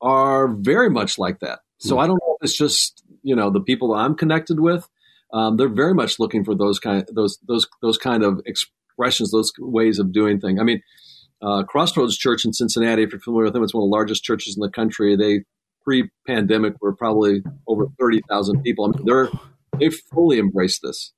[0.00, 1.60] are very much like that.
[1.78, 2.02] So mm.
[2.02, 4.88] I don't know if it's just you know the people that I'm connected with.
[5.32, 9.52] Um, they're very much looking for those kind those those those kind of expressions, those
[9.58, 10.58] ways of doing things.
[10.60, 10.82] I mean,
[11.42, 14.24] uh, Crossroads Church in Cincinnati, if you're familiar with them, it's one of the largest
[14.24, 15.16] churches in the country.
[15.16, 15.44] They
[15.84, 18.84] pre-pandemic were probably over thirty thousand people.
[18.84, 19.28] I mean, they're
[19.78, 21.12] they fully embraced this.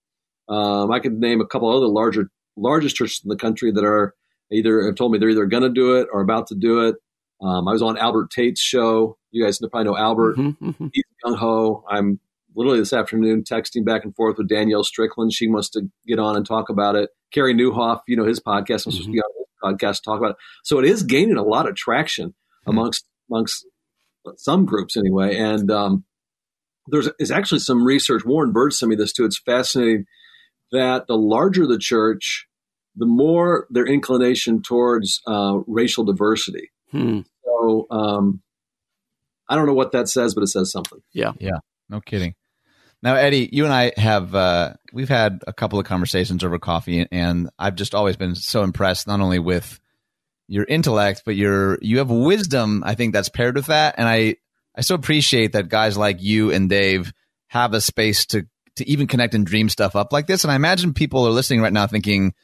[0.49, 4.15] Um, I could name a couple other larger largest churches in the country that are
[4.53, 6.97] either have told me they're either going to do it or about to do it.
[7.41, 9.17] Um, I was on Albert Tate's show.
[9.31, 10.37] You guys probably know Albert.
[10.37, 10.87] Mm-hmm, mm-hmm.
[10.93, 11.85] He's gung ho.
[11.89, 12.21] I'm
[12.55, 15.33] literally this afternoon texting back and forth with Danielle Strickland.
[15.33, 17.11] She wants to get on and talk about it.
[17.33, 18.87] Carey Nieuwhof, you know his podcast.
[18.87, 19.69] I'm supposed to be mm-hmm.
[19.69, 20.37] on his podcast to talk about it.
[20.65, 22.71] So it is gaining a lot of traction mm-hmm.
[22.71, 23.67] amongst amongst
[24.37, 25.37] some groups anyway.
[25.37, 26.05] And um,
[26.89, 28.25] there's is actually some research.
[28.25, 29.25] Warren Bird sent me this too.
[29.25, 30.07] It's fascinating
[30.73, 32.47] that the larger the church,
[32.97, 36.71] the more their inclination towards uh, racial diversity.
[36.91, 37.21] Hmm.
[37.45, 38.43] So um,
[39.49, 41.01] I don't know what that says, but it says something.
[41.13, 41.59] Yeah, yeah,
[41.89, 42.35] no kidding.
[43.03, 47.07] Now, Eddie, you and I have uh, we've had a couple of conversations over coffee,
[47.11, 49.81] and I've just always been so impressed not only with
[50.49, 52.83] your intellect, but your you have wisdom.
[52.85, 54.37] I think that's paired with that, and I
[54.77, 57.13] I so appreciate that guys like you and Dave
[57.49, 60.45] have a space to to even connect and dream stuff up like this.
[60.45, 62.35] And I imagine people are listening right now thinking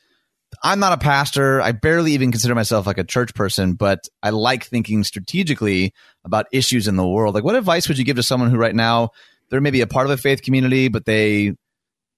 [0.62, 1.60] I'm not a pastor.
[1.60, 5.92] I barely even consider myself like a church person, but I like thinking strategically
[6.24, 7.34] about issues in the world.
[7.34, 9.10] Like, what advice would you give to someone who right now
[9.50, 11.54] they're maybe a part of a faith community, but they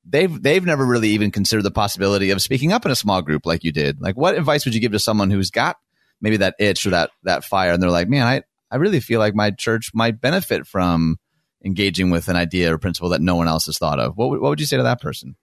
[0.04, 3.46] they've they've never really even considered the possibility of speaking up in a small group
[3.46, 4.00] like you did.
[4.00, 5.76] Like, what advice would you give to someone who's got
[6.20, 9.20] maybe that itch or that that fire, and they're like, man, I I really feel
[9.20, 11.18] like my church might benefit from
[11.64, 14.16] engaging with an idea or principle that no one else has thought of.
[14.16, 15.36] What what would you say to that person?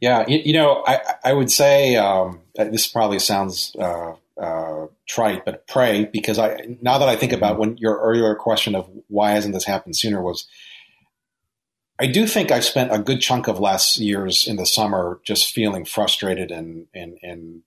[0.00, 5.44] Yeah, you, you know, I, I would say um, this probably sounds uh, uh, trite,
[5.44, 9.32] but pray because I now that I think about when your earlier question of why
[9.32, 10.46] hasn't this happened sooner was,
[12.00, 15.52] I do think I spent a good chunk of last years in the summer just
[15.52, 17.62] feeling frustrated and and, and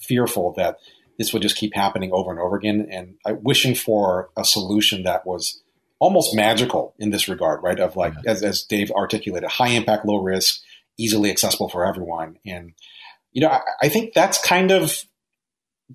[0.00, 0.78] fearful that
[1.18, 5.04] this would just keep happening over and over again, and I, wishing for a solution
[5.04, 5.62] that was
[6.00, 7.78] almost magical in this regard, right?
[7.78, 8.32] Of like, yeah.
[8.32, 10.60] as, as Dave articulated, high impact, low risk
[10.98, 12.38] easily accessible for everyone.
[12.44, 12.72] And,
[13.32, 15.04] you know, I, I think that's kind of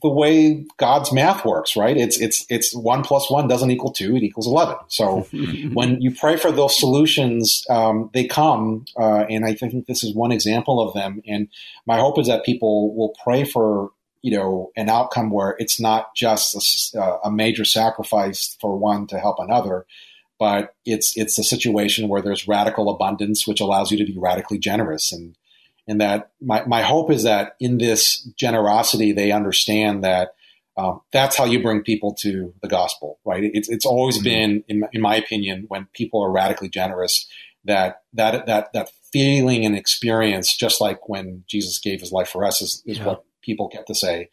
[0.02, 1.98] the way God's math works, right?
[1.98, 4.76] It's it's it's one plus one doesn't equal two; it equals eleven.
[4.88, 5.22] So
[5.74, 10.14] when you pray for those solutions, um, they come, uh, and I think this is
[10.14, 11.22] one example of them.
[11.28, 11.48] And
[11.86, 16.16] my hope is that people will pray for you know an outcome where it's not
[16.16, 19.86] just a, uh, a major sacrifice for one to help another,
[20.38, 24.60] but it's it's a situation where there's radical abundance, which allows you to be radically
[24.60, 25.36] generous and
[25.90, 30.36] and that my, my hope is that in this generosity, they understand that
[30.78, 33.44] um, that's how you bring people to the gospel, right?
[33.44, 34.24] It's, it's always mm-hmm.
[34.24, 37.28] been, in, in my opinion, when people are radically generous,
[37.66, 42.46] that that that that feeling and experience, just like when Jesus gave His life for
[42.46, 43.06] us, is, is yeah.
[43.06, 44.30] what people get to say.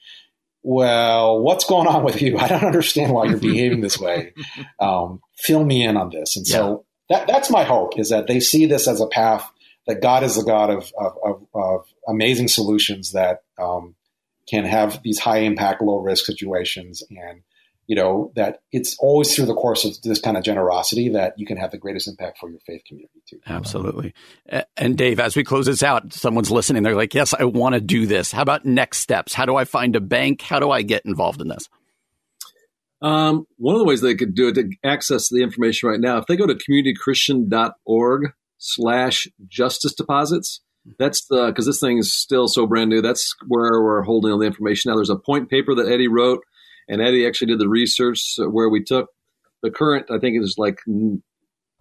[0.63, 2.37] Well, what's going on with you?
[2.39, 4.35] I don't understand why you're behaving this way.
[4.79, 6.37] Um, fill me in on this.
[6.37, 9.51] And so that, that's my hope is that they see this as a path
[9.87, 13.95] that God is a God of, of, of, of amazing solutions that um,
[14.49, 17.03] can have these high impact, low risk situations.
[17.11, 17.43] And,
[17.87, 21.47] you know, that it's always through the course of this kind of generosity that you
[21.47, 23.39] can have the greatest impact for your faith community too.
[23.47, 24.13] Absolutely.
[24.77, 26.83] And Dave, as we close this out, someone's listening.
[26.83, 28.33] They're like, yes, I want to do this.
[28.33, 29.35] How about next steps?
[29.35, 30.43] How do I find a bank?
[30.43, 31.69] How do I get involved in this?
[33.03, 36.17] Um, one of the ways they could do it to access the information right now,
[36.17, 40.63] if they go to communitychristian.org slash justice deposits.
[40.99, 43.03] That's the because this thing is still so brand new.
[43.03, 44.97] That's where we're holding all the information now.
[44.97, 46.41] There's a point paper that Eddie wrote,
[46.89, 49.09] and Eddie actually did the research where we took
[49.63, 50.07] the current.
[50.11, 50.79] I think it was like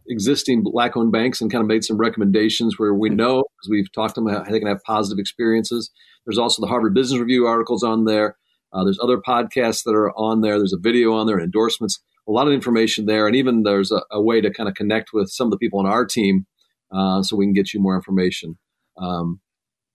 [0.07, 4.15] existing black-owned banks and kind of made some recommendations where we know because we've talked
[4.15, 5.91] to them how they can have positive experiences.
[6.25, 8.37] There's also the Harvard Business Review articles on there.
[8.73, 10.57] Uh, there's other podcasts that are on there.
[10.57, 14.01] There's a video on there, endorsements, a lot of information there, and even there's a,
[14.11, 16.45] a way to kind of connect with some of the people on our team
[16.91, 18.57] uh, so we can get you more information.
[18.97, 19.39] Um,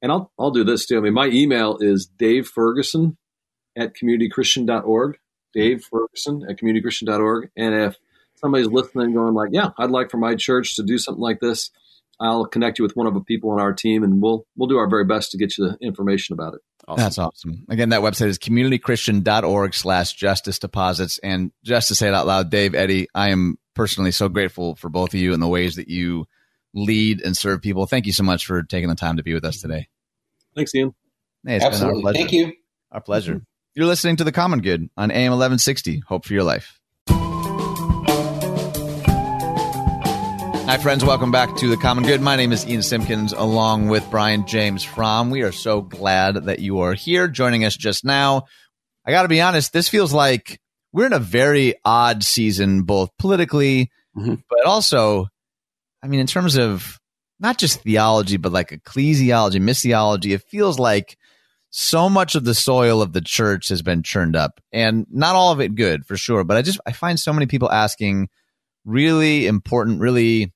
[0.03, 0.99] and I'll, I'll do this too.
[0.99, 3.17] I mean, my email is Dave Ferguson
[3.77, 5.19] at communitychristian.org,
[5.53, 7.51] Dave Ferguson at communitychristian.org.
[7.57, 7.97] And if
[8.37, 11.71] somebody's listening going like, yeah, I'd like for my church to do something like this,
[12.19, 14.77] I'll connect you with one of the people on our team and we'll, we'll do
[14.77, 16.61] our very best to get you the information about it.
[16.87, 17.03] Awesome.
[17.03, 17.65] That's awesome.
[17.69, 21.19] Again, that website is communitychristian.org slash justice deposits.
[21.23, 24.89] And just to say it out loud, Dave, Eddie, I am personally so grateful for
[24.89, 26.27] both of you and the ways that you–
[26.75, 27.87] lead and serve people.
[27.87, 29.89] Thank you so much for taking the time to be with us today.
[30.55, 30.95] Thanks, Ian.
[31.47, 32.13] Hey, Absolutely.
[32.13, 32.53] Thank you.
[32.93, 33.35] Our pleasure.
[33.35, 33.45] Mm-hmm.
[33.75, 36.03] You're listening to The Common Good on AM 1160.
[36.07, 36.81] Hope for your life.
[40.71, 41.05] Hi, friends.
[41.05, 42.21] Welcome back to The Common Good.
[42.21, 45.31] My name is Ian Simpkins, along with Brian James Fromm.
[45.31, 48.45] We are so glad that you are here joining us just now.
[49.05, 50.61] I got to be honest, this feels like
[50.93, 54.35] we're in a very odd season, both politically, mm-hmm.
[54.49, 55.27] but also
[56.03, 56.99] I mean, in terms of
[57.39, 61.17] not just theology, but like ecclesiology, missiology, it feels like
[61.71, 65.53] so much of the soil of the church has been churned up and not all
[65.53, 66.45] of it good for sure.
[66.45, 68.29] But I just, I find so many people asking
[68.85, 70.53] really important, really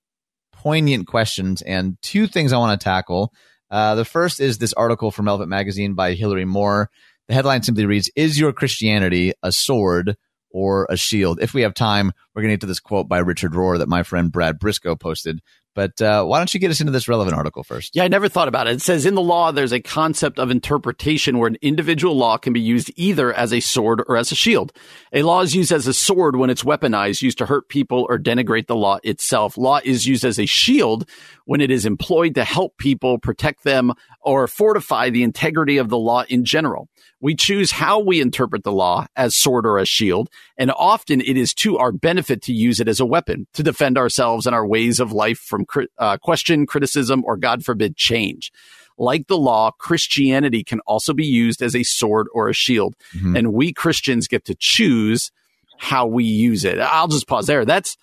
[0.53, 1.63] poignant questions.
[1.63, 3.33] And two things I want to tackle.
[3.71, 6.91] Uh, the first is this article from Relevant Magazine by Hilary Moore.
[7.29, 10.17] The headline simply reads, Is your Christianity a sword
[10.55, 11.41] or a shield.
[11.43, 13.89] If we have time, we're going to get to this quote by Richard Rohr that
[13.89, 15.43] my friend Brad Brisco posted.
[15.75, 17.97] But uh, why don't you get us into this relevant article first?
[17.97, 18.75] Yeah, I never thought about it.
[18.75, 22.53] It says in the law, there's a concept of interpretation where an individual law can
[22.53, 24.73] be used either as a sword or as a shield.
[25.13, 28.19] A law is used as a sword when it's weaponized, used to hurt people or
[28.19, 29.59] denigrate the law itself.
[29.59, 31.09] Law is used as a shield
[31.47, 35.99] when it is employed to help people, protect them, or fortify the integrity of the
[35.99, 36.89] law in general.
[37.25, 41.39] We choose how we interpret the law as sword or as shield, and often it
[41.39, 44.67] is to our benefit to use it as a weapon to defend ourselves and our
[44.67, 45.65] ways of life from
[45.97, 48.53] uh, question, criticism, or God forbid, change.
[48.99, 53.37] Like the law, Christianity can also be used as a sword or a shield, mm-hmm.
[53.37, 55.33] and we Christians get to choose
[55.79, 56.79] how we use it.
[56.79, 57.65] I'll just pause there.
[57.65, 57.97] That's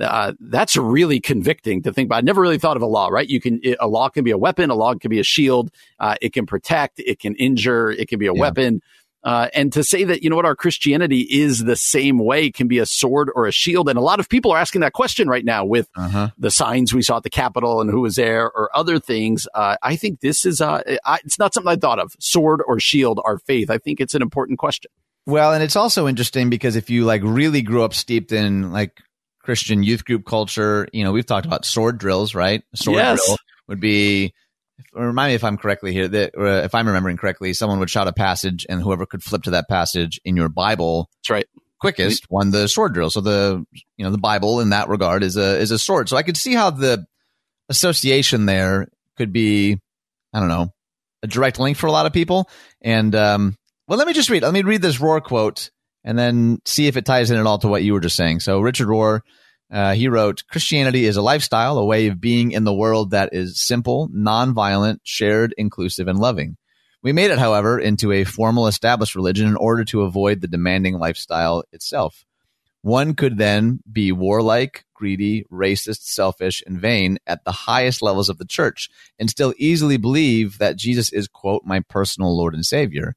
[0.00, 2.18] uh, that's really convicting to think about.
[2.18, 3.28] I never really thought of a law, right?
[3.28, 5.70] You can, a law can be a weapon, a law can be a shield.
[5.98, 8.40] Uh, it can protect, it can injure, it can be a yeah.
[8.40, 8.80] weapon.
[9.22, 12.68] Uh, and to say that, you know what, our Christianity is the same way can
[12.68, 13.88] be a sword or a shield.
[13.88, 16.28] And a lot of people are asking that question right now with uh-huh.
[16.36, 19.48] the signs we saw at the Capitol and who was there or other things.
[19.54, 22.14] Uh, I think this is, uh, I, it's not something I thought of.
[22.20, 23.70] Sword or shield, our faith.
[23.70, 24.90] I think it's an important question.
[25.26, 29.00] Well, and it's also interesting because if you like really grew up steeped in like
[29.44, 30.88] Christian youth group culture.
[30.92, 32.62] You know, we've talked about sword drills, right?
[32.74, 33.24] Sword yes.
[33.24, 33.36] drill
[33.68, 34.32] would be,
[34.94, 38.08] remind me if I'm correctly here, that uh, if I'm remembering correctly, someone would shout
[38.08, 41.10] a passage and whoever could flip to that passage in your Bible.
[41.20, 41.46] That's right.
[41.78, 43.10] Quickest won the sword drill.
[43.10, 43.64] So the,
[43.96, 46.08] you know, the Bible in that regard is a, is a sword.
[46.08, 47.04] So I could see how the
[47.68, 49.78] association there could be,
[50.32, 50.72] I don't know,
[51.22, 52.48] a direct link for a lot of people.
[52.80, 54.42] And, um, well, let me just read.
[54.42, 55.70] Let me read this Rohr quote
[56.04, 58.40] and then see if it ties in at all to what you were just saying.
[58.40, 59.20] So Richard Rohr,
[59.70, 63.30] uh, he wrote, Christianity is a lifestyle, a way of being in the world that
[63.32, 66.56] is simple, nonviolent, shared, inclusive, and loving.
[67.02, 70.98] We made it, however, into a formal established religion in order to avoid the demanding
[70.98, 72.24] lifestyle itself.
[72.82, 78.38] One could then be warlike, greedy, racist, selfish, and vain at the highest levels of
[78.38, 83.16] the church and still easily believe that Jesus is, quote, my personal Lord and Savior.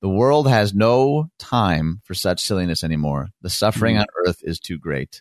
[0.00, 3.28] The world has no time for such silliness anymore.
[3.42, 4.02] The suffering mm-hmm.
[4.02, 5.20] on earth is too great.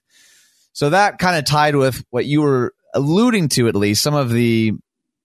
[0.71, 4.31] So that kind of tied with what you were alluding to, at least some of
[4.31, 4.73] the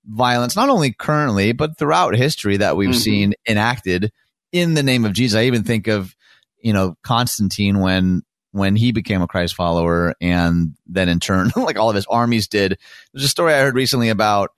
[0.05, 2.99] violence, not only currently, but throughout history that we've mm-hmm.
[2.99, 4.13] seen enacted
[4.53, 5.37] in the name of Jesus.
[5.37, 6.15] I even think of,
[6.61, 11.77] you know, Constantine when when he became a Christ follower and then in turn, like
[11.77, 12.79] all of his armies did.
[13.13, 14.53] There's a story I heard recently about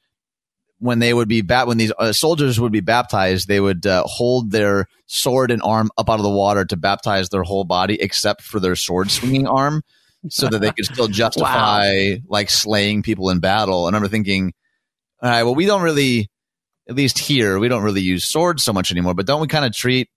[0.79, 4.03] when they would be bat when these uh, soldiers would be baptized, they would uh,
[4.05, 8.01] hold their sword and arm up out of the water to baptize their whole body
[8.01, 9.83] except for their sword swinging arm,
[10.29, 12.17] so that they could still justify wow.
[12.29, 13.87] like slaying people in battle.
[13.87, 14.53] And I'm thinking,
[15.23, 16.31] all right, well, we don't really,
[16.89, 19.15] at least here, we don't really use swords so much anymore.
[19.15, 20.11] But don't we kind of treat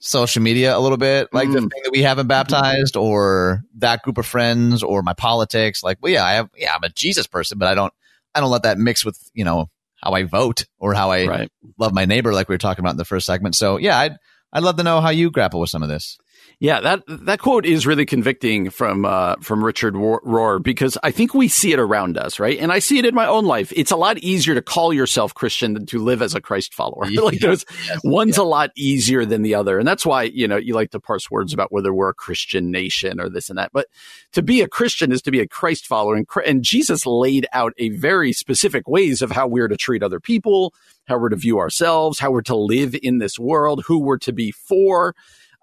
[0.00, 1.54] social media a little bit like mm.
[1.54, 5.82] the thing that we haven't baptized, or that group of friends, or my politics?
[5.82, 7.92] Like, well, yeah, I have, yeah, I'm a Jesus person, but I don't,
[8.34, 9.68] I don't let that mix with you know
[10.02, 11.52] how I vote or how I right.
[11.78, 13.54] love my neighbor, like we were talking about in the first segment.
[13.54, 14.16] So yeah, I'd
[14.52, 16.18] I'd love to know how you grapple with some of this.
[16.60, 21.32] Yeah, that that quote is really convicting from uh, from Richard Rohr because I think
[21.32, 22.58] we see it around us, right?
[22.58, 23.72] And I see it in my own life.
[23.76, 27.04] It's a lot easier to call yourself Christian than to live as a Christ follower.
[27.08, 27.22] Yeah.
[27.22, 28.00] like there's yes.
[28.04, 28.42] one's yeah.
[28.42, 31.30] a lot easier than the other, and that's why you know you like to parse
[31.30, 33.70] words about whether we're a Christian nation or this and that.
[33.72, 33.86] But
[34.32, 37.72] to be a Christian is to be a Christ follower, and, and Jesus laid out
[37.78, 40.74] a very specific ways of how we're to treat other people,
[41.06, 44.32] how we're to view ourselves, how we're to live in this world, who we're to
[44.32, 45.14] be for.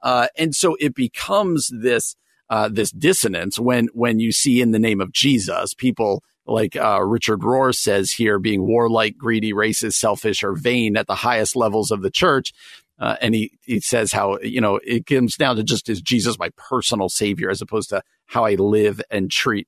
[0.06, 2.16] Uh, and so it becomes this
[2.50, 7.02] uh, this dissonance when when you see in the name of Jesus people like uh,
[7.04, 11.92] Richard Rohr says here, being warlike, greedy, racist, selfish, or vain at the highest levels
[11.92, 12.54] of the church.
[13.00, 16.40] Uh, and he, he says how, you know, it comes down to just is Jesus
[16.40, 19.68] my personal savior as opposed to how I live and treat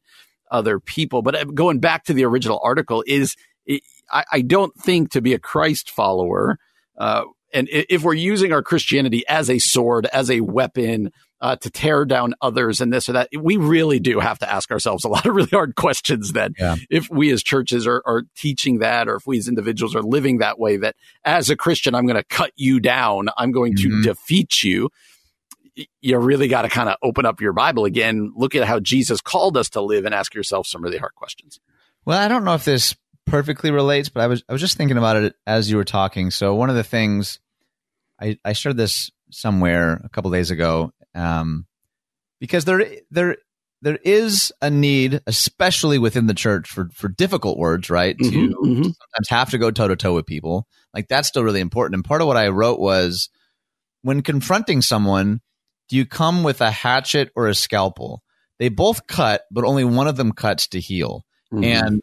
[0.49, 1.21] other people.
[1.21, 5.21] But uh, going back to the original article is it, I, I, don't think to
[5.21, 6.57] be a Christ follower,
[6.97, 7.23] uh,
[7.53, 12.03] and if we're using our Christianity as a sword, as a weapon uh, to tear
[12.05, 15.25] down others and this or that, we really do have to ask ourselves a lot
[15.25, 16.53] of really hard questions then.
[16.57, 16.75] Yeah.
[16.89, 20.39] If we as churches are, are teaching that, or if we as individuals are living
[20.39, 24.01] that way, that as a Christian, I'm going to cut you down, I'm going mm-hmm.
[24.01, 24.89] to defeat you.
[26.01, 29.21] You really got to kind of open up your Bible again, look at how Jesus
[29.21, 31.59] called us to live, and ask yourself some really hard questions.
[32.03, 32.95] Well, I don't know if this
[33.27, 36.31] perfectly relates, but I was I was just thinking about it as you were talking.
[36.31, 37.39] So one of the things
[38.19, 41.67] I, I shared this somewhere a couple days ago, um,
[42.39, 43.37] because there there
[43.81, 48.17] there is a need, especially within the church, for for difficult words, right?
[48.17, 48.83] Mm-hmm, to mm-hmm.
[48.83, 50.67] sometimes have to go toe to toe with people.
[50.93, 51.95] Like that's still really important.
[51.95, 53.29] And part of what I wrote was
[54.01, 55.41] when confronting someone,
[55.89, 58.23] do you come with a hatchet or a scalpel?
[58.59, 61.23] They both cut, but only one of them cuts to heal.
[61.53, 61.63] Mm-hmm.
[61.63, 62.01] And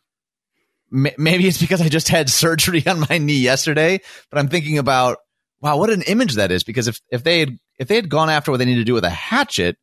[0.94, 5.18] maybe it's because I just had surgery on my knee yesterday, but I'm thinking about
[5.60, 6.62] wow, what an image that is.
[6.62, 8.94] Because if if they had if they had gone after what they need to do
[8.94, 9.76] with a hatchet,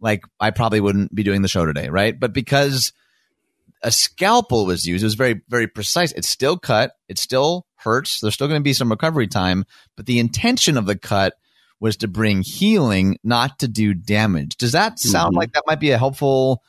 [0.00, 2.18] like I probably wouldn't be doing the show today, right?
[2.18, 2.92] But because
[3.82, 6.12] a scalpel was used, it was very very precise.
[6.12, 8.20] It's still cut, it still hurts.
[8.20, 9.64] There's still going to be some recovery time,
[9.96, 11.34] but the intention of the cut
[11.80, 14.56] was to bring healing, not to do damage.
[14.56, 15.38] Does that sound mm-hmm.
[15.38, 16.62] like that might be a helpful,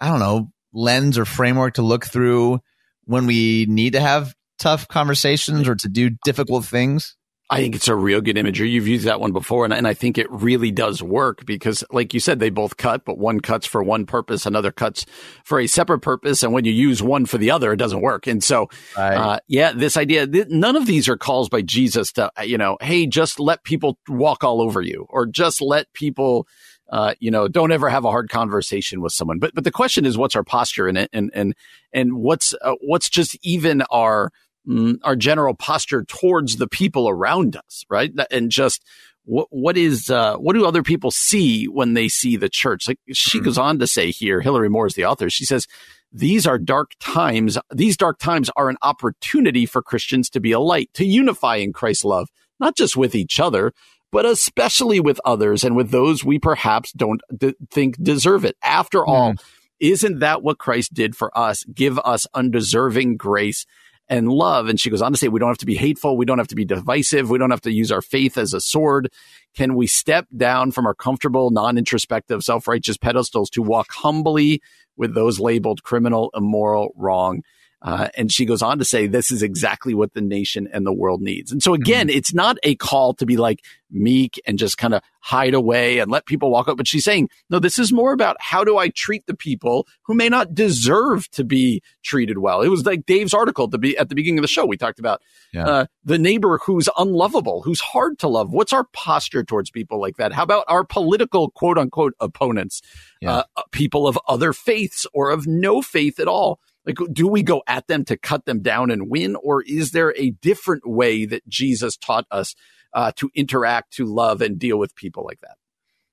[0.00, 2.60] I don't know, lens or framework to look through
[3.08, 7.16] when we need to have tough conversations or to do difficult things?
[7.50, 8.68] I think it's a real good imagery.
[8.68, 12.12] You've used that one before, and, and, I think it really does work because, like
[12.12, 15.06] you said, they both cut, but one cuts for one purpose, another cuts
[15.44, 16.42] for a separate purpose.
[16.42, 18.26] And when you use one for the other, it doesn't work.
[18.26, 18.68] And so,
[18.98, 19.14] right.
[19.14, 22.76] uh, yeah, this idea, th- none of these are calls by Jesus to, you know,
[22.82, 26.46] hey, just let people walk all over you or just let people,
[26.90, 29.38] uh, you know, don't ever have a hard conversation with someone.
[29.38, 31.10] But, but the question is, what's our posture in it?
[31.12, 31.54] And, and,
[31.92, 34.30] and what's, uh, what's just even our,
[34.66, 38.12] mm, our general posture towards the people around us, right?
[38.30, 38.82] And just
[39.28, 42.88] what what is uh, what do other people see when they see the church?
[42.88, 43.44] Like she mm-hmm.
[43.44, 45.28] goes on to say here, Hilary Moore is the author.
[45.28, 45.66] She says
[46.10, 47.58] these are dark times.
[47.70, 51.74] These dark times are an opportunity for Christians to be a light, to unify in
[51.74, 53.74] Christ's love, not just with each other,
[54.10, 58.56] but especially with others and with those we perhaps don't d- think deserve it.
[58.62, 59.08] After mm.
[59.08, 59.34] all,
[59.80, 61.64] isn't that what Christ did for us?
[61.64, 63.66] Give us undeserving grace
[64.08, 64.68] and love.
[64.68, 66.16] And she goes on to say, we don't have to be hateful.
[66.16, 67.30] We don't have to be divisive.
[67.30, 69.12] We don't have to use our faith as a sword.
[69.54, 74.62] Can we step down from our comfortable, non introspective, self righteous pedestals to walk humbly
[74.96, 77.42] with those labeled criminal, immoral, wrong?
[77.80, 80.92] Uh, and she goes on to say, this is exactly what the nation and the
[80.92, 81.52] world needs.
[81.52, 82.18] And so again, mm-hmm.
[82.18, 86.10] it's not a call to be like meek and just kind of hide away and
[86.10, 86.76] let people walk up.
[86.76, 90.14] But she's saying, no, this is more about how do I treat the people who
[90.14, 92.62] may not deserve to be treated well.
[92.62, 94.66] It was like Dave's article to be at the beginning of the show.
[94.66, 95.22] We talked about
[95.52, 95.68] yeah.
[95.68, 98.52] uh, the neighbor who's unlovable, who's hard to love.
[98.52, 100.32] What's our posture towards people like that?
[100.32, 102.82] How about our political quote unquote opponents,
[103.20, 103.42] yeah.
[103.56, 106.58] uh, people of other faiths or of no faith at all?
[106.88, 109.36] Like, do we go at them to cut them down and win?
[109.36, 112.54] Or is there a different way that Jesus taught us
[112.94, 115.56] uh, to interact, to love, and deal with people like that?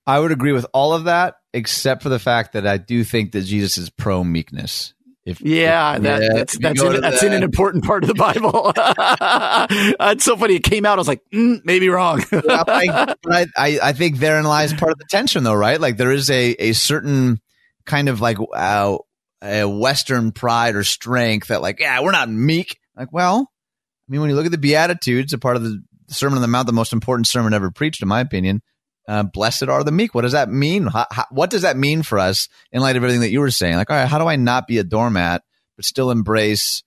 [0.05, 3.31] I would agree with all of that, except for the fact that I do think
[3.31, 4.93] that Jesus is pro meekness.
[5.25, 8.13] If, yeah, if, that, yeah, that's that's, in, that's in an important part of the
[8.13, 8.73] Bible.
[10.11, 10.55] it's so funny.
[10.55, 10.99] It came out.
[10.99, 12.21] I was like, mm, maybe wrong.
[12.31, 13.15] yeah, I,
[13.57, 15.79] I, I think therein lies part of the tension, though, right?
[15.79, 17.39] Like there is a a certain
[17.85, 18.97] kind of like uh,
[19.41, 22.79] a Western pride or strength that like, yeah, we're not meek.
[22.95, 23.51] Like, well,
[24.07, 26.47] I mean, when you look at the Beatitudes, a part of the Sermon on the
[26.47, 28.61] Mount, the most important sermon ever preached, in my opinion.
[29.07, 30.15] Uh, blessed are the meek.
[30.15, 30.87] What does that mean?
[30.87, 33.51] How, how, what does that mean for us in light of everything that you were
[33.51, 33.75] saying?
[33.75, 35.43] Like, all right, how do I not be a doormat
[35.75, 36.83] but still embrace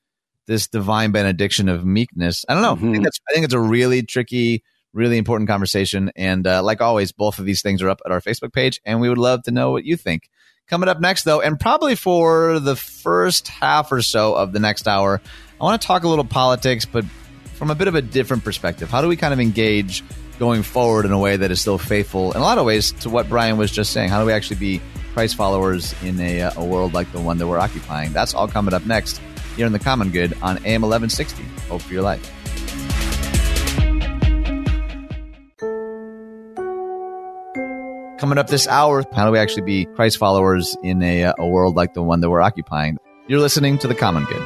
[0.46, 2.44] this divine benediction of meekness?
[2.48, 2.74] I don't know.
[2.74, 2.88] Mm-hmm.
[2.88, 3.20] I think that's.
[3.28, 6.10] I think it's a really tricky, really important conversation.
[6.16, 9.00] And uh, like always, both of these things are up at our Facebook page, and
[9.00, 10.28] we would love to know what you think.
[10.68, 14.86] Coming up next, though, and probably for the first half or so of the next
[14.86, 15.18] hour,
[15.58, 17.06] I want to talk a little politics, but
[17.54, 18.90] from a bit of a different perspective.
[18.90, 20.04] How do we kind of engage
[20.38, 23.08] going forward in a way that is still faithful in a lot of ways to
[23.08, 24.10] what Brian was just saying?
[24.10, 24.82] How do we actually be
[25.14, 28.12] Christ followers in a, a world like the one that we're occupying?
[28.12, 29.22] That's all coming up next
[29.56, 31.42] here in the Common Good on AM 1160.
[31.70, 32.37] Hope for your life.
[38.18, 41.76] Coming up this hour, how do we actually be Christ followers in a, a world
[41.76, 42.98] like the one that we're occupying?
[43.28, 44.42] You're listening to The Common Good.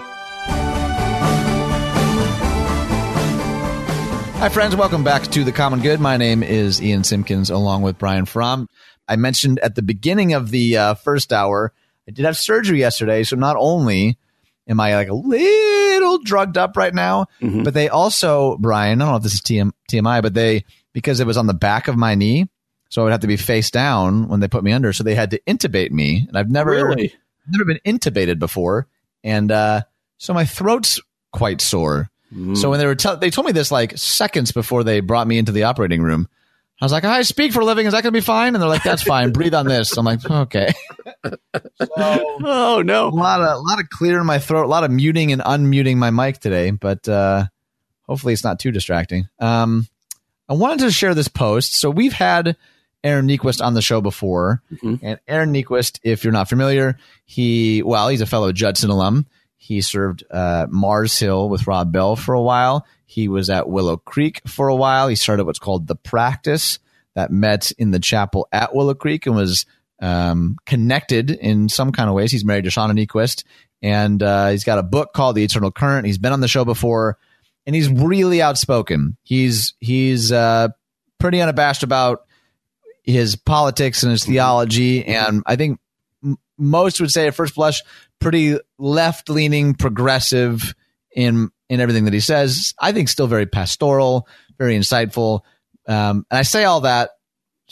[4.37, 4.77] Hi, friends.
[4.77, 6.01] Welcome back to The Common Good.
[6.01, 8.69] My name is Ian Simpkins, along with Brian Fromm.
[9.09, 11.73] I mentioned at the beginning of the uh, first hour,
[12.07, 13.23] I did have surgery yesterday.
[13.23, 14.19] So not only
[14.69, 17.63] am I like a little drugged up right now, mm-hmm.
[17.63, 21.21] but they also, Brian, I don't know if this is TM, TMI, but they, because
[21.21, 22.51] it was on the back of my knee,
[22.93, 24.93] so I would have to be face down when they put me under.
[24.93, 27.15] So they had to intubate me, and I've never really?
[27.49, 28.87] never been intubated before,
[29.25, 29.81] and uh,
[30.19, 31.01] so my throat's
[31.33, 32.11] quite sore.
[32.31, 32.55] Mm.
[32.55, 35.39] So when they were te- they told me this like seconds before they brought me
[35.39, 36.29] into the operating room.
[36.83, 37.87] I was like, I speak for a living.
[37.87, 38.55] Is that going to be fine?
[38.55, 39.33] And they're like, that's fine.
[39.33, 39.97] Breathe on this.
[39.97, 40.75] I'm like, okay.
[41.25, 44.91] so, oh no, a lot of a lot of clearing my throat, a lot of
[44.91, 47.47] muting and unmuting my mic today, but uh,
[48.07, 49.29] hopefully it's not too distracting.
[49.39, 49.89] Um,
[50.47, 51.81] I wanted to share this post.
[51.81, 52.59] So we've had
[53.05, 54.63] Aaron Niequist on the show before.
[54.73, 55.05] Mm-hmm.
[55.05, 59.27] And Aaron Niequist, if you're not familiar, he, well, he's a fellow Judson alum.
[59.57, 62.87] He served uh, Mars Hill with Rob Bell for a while.
[63.07, 65.09] He was at Willow Creek for a while.
[65.09, 66.79] He started what's called The Practice
[67.15, 69.67] that met in the chapel at Willow Creek and was
[70.01, 72.33] um, connected in some kind of ways.
[72.33, 73.45] He's married to Shauna Niequist,
[73.83, 76.07] and uh, he's got a book called The Eternal Current.
[76.07, 77.19] He's been on the show before,
[77.67, 79.17] and he's really outspoken.
[79.23, 80.69] He's he's uh,
[81.21, 82.25] pretty unabashed about
[83.03, 85.81] his politics and his theology, and I think
[86.25, 87.83] m- most would say at first blush,
[88.21, 90.75] pretty left leaning, progressive
[91.15, 92.75] in in everything that he says.
[92.79, 94.29] I think still very pastoral,
[94.59, 95.41] very insightful,
[95.87, 97.11] um, and I say all that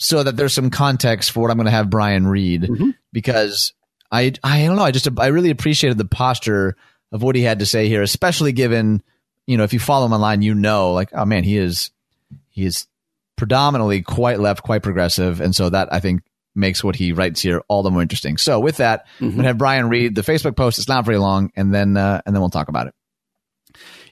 [0.01, 2.91] so that there's some context for what I'm going to have Brian read mm-hmm.
[3.13, 3.75] because
[4.11, 6.77] I I don't know I just I really appreciated the posture
[7.13, 9.03] of what he had to say here, especially given
[9.47, 11.91] you know if you follow him online, you know like oh man he is
[12.49, 12.87] he is
[13.41, 15.41] predominantly quite left, quite progressive.
[15.41, 16.21] And so that I think
[16.55, 18.37] makes what he writes here all the more interesting.
[18.37, 19.25] So with that, mm-hmm.
[19.25, 20.79] I'm gonna have Brian read the Facebook post.
[20.79, 22.95] It's not very long, and then uh, and then we'll talk about it.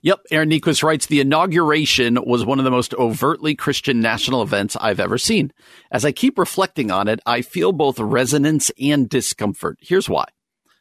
[0.00, 4.76] Yep, Aaron Niequist writes the inauguration was one of the most overtly Christian national events
[4.80, 5.52] I've ever seen.
[5.90, 9.76] As I keep reflecting on it, I feel both resonance and discomfort.
[9.80, 10.24] Here's why.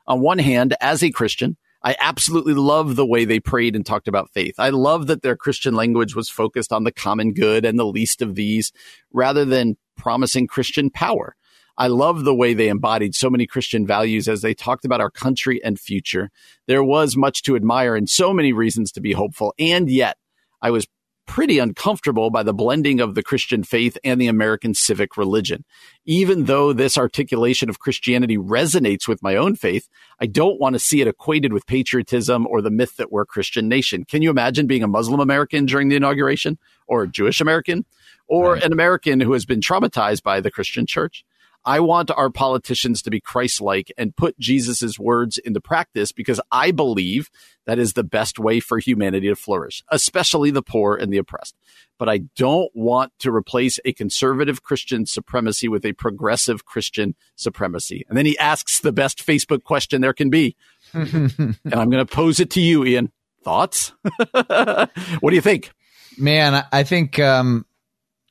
[0.05, 4.09] On one hand, as a Christian, I absolutely love the way they prayed and talked
[4.09, 4.55] about faith.
[4.57, 8.21] I love that their Christian language was focused on the common good and the least
[8.21, 8.73] of these
[9.13, 11.37] rather than promising Christian power.
[11.77, 15.09] I love the way they embodied so many Christian values as they talked about our
[15.09, 16.29] country and future.
[16.65, 19.53] There was much to admire and so many reasons to be hopeful.
[19.57, 20.17] And yet,
[20.61, 20.87] I was
[21.27, 25.63] pretty uncomfortable by the blending of the Christian faith and the American civic religion.
[26.05, 29.87] Even though this articulation of Christianity resonates with my own faith,
[30.19, 33.25] I don't want to see it equated with patriotism or the myth that we're a
[33.25, 34.05] Christian nation.
[34.05, 36.57] Can you imagine being a Muslim American during the inauguration
[36.87, 37.85] or a Jewish American?
[38.27, 38.63] or right.
[38.63, 41.25] an American who has been traumatized by the Christian church.
[41.67, 46.39] I want our politicians to be Christ like and put Jesus' words into practice because
[46.49, 47.29] I believe
[47.65, 51.57] that is the best way for humanity to flourish, especially the poor and the oppressed.
[51.99, 58.05] But I don't want to replace a conservative Christian supremacy with a progressive Christian supremacy.
[58.07, 60.55] And then he asks the best Facebook question there can be.
[60.93, 63.11] and I'm going to pose it to you, Ian.
[63.43, 63.91] Thoughts?
[64.31, 64.89] what
[65.21, 65.73] do you think?
[66.17, 67.65] Man, I think um,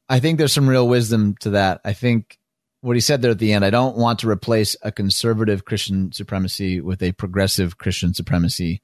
[0.08, 1.82] I think there's some real wisdom to that.
[1.84, 2.38] I think
[2.86, 6.12] what he said there at the end, I don't want to replace a conservative Christian
[6.12, 8.80] supremacy with a progressive Christian supremacy.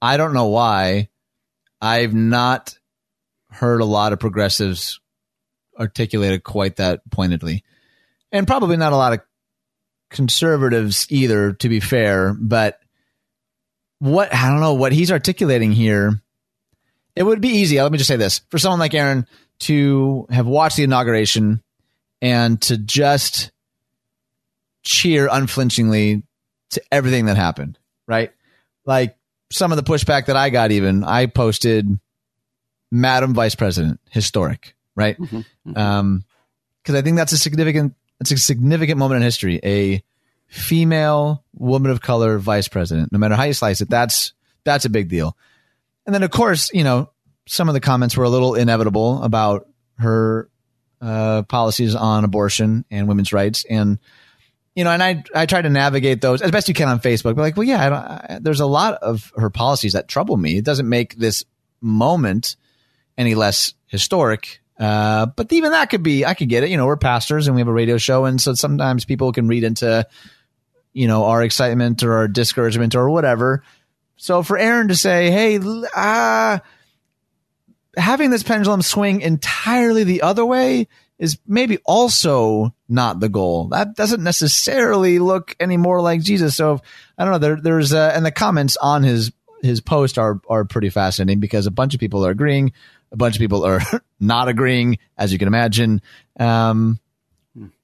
[0.00, 1.10] I don't know why.
[1.78, 2.78] I've not
[3.50, 4.98] heard a lot of progressives
[5.78, 7.64] articulate it quite that pointedly.
[8.32, 9.20] And probably not a lot of
[10.08, 12.32] conservatives either, to be fair.
[12.32, 12.80] But
[13.98, 16.18] what, I don't know, what he's articulating here,
[17.14, 17.78] it would be easy.
[17.78, 19.26] Let me just say this for someone like Aaron
[19.60, 21.62] to have watched the inauguration
[22.24, 23.52] and to just
[24.82, 26.22] cheer unflinchingly
[26.70, 28.32] to everything that happened, right?
[28.86, 29.18] Like
[29.52, 32.00] some of the pushback that I got, even I posted,
[32.90, 35.20] Madam Vice President, historic, right?
[35.20, 35.78] Because mm-hmm, mm-hmm.
[35.78, 36.24] um,
[36.88, 39.60] I think that's a significant, it's a significant moment in history.
[39.62, 40.02] A
[40.46, 44.32] female woman of color vice president, no matter how you slice it, that's
[44.64, 45.36] that's a big deal.
[46.06, 47.10] And then, of course, you know,
[47.46, 49.68] some of the comments were a little inevitable about
[49.98, 50.48] her
[51.04, 53.66] uh, policies on abortion and women's rights.
[53.68, 53.98] And,
[54.74, 57.36] you know, and I, I try to navigate those as best you can on Facebook,
[57.36, 60.56] but like, well, yeah, I I, there's a lot of her policies that trouble me.
[60.56, 61.44] It doesn't make this
[61.82, 62.56] moment
[63.18, 64.60] any less historic.
[64.78, 66.70] Uh, but even that could be, I could get it.
[66.70, 68.24] You know, we're pastors and we have a radio show.
[68.24, 70.06] And so sometimes people can read into,
[70.94, 73.62] you know, our excitement or our discouragement or whatever.
[74.16, 75.60] So for Aaron to say, Hey,
[75.94, 76.58] ah, uh,
[77.96, 80.88] having this pendulum swing entirely the other way
[81.18, 83.68] is maybe also not the goal.
[83.68, 86.56] That doesn't necessarily look any more like Jesus.
[86.56, 86.80] So
[87.16, 87.38] I don't know.
[87.38, 89.32] There, there's uh, and the comments on his
[89.62, 92.72] his post are are pretty fascinating because a bunch of people are agreeing,
[93.12, 93.80] a bunch of people are
[94.20, 96.02] not agreeing, as you can imagine.
[96.38, 96.98] Um,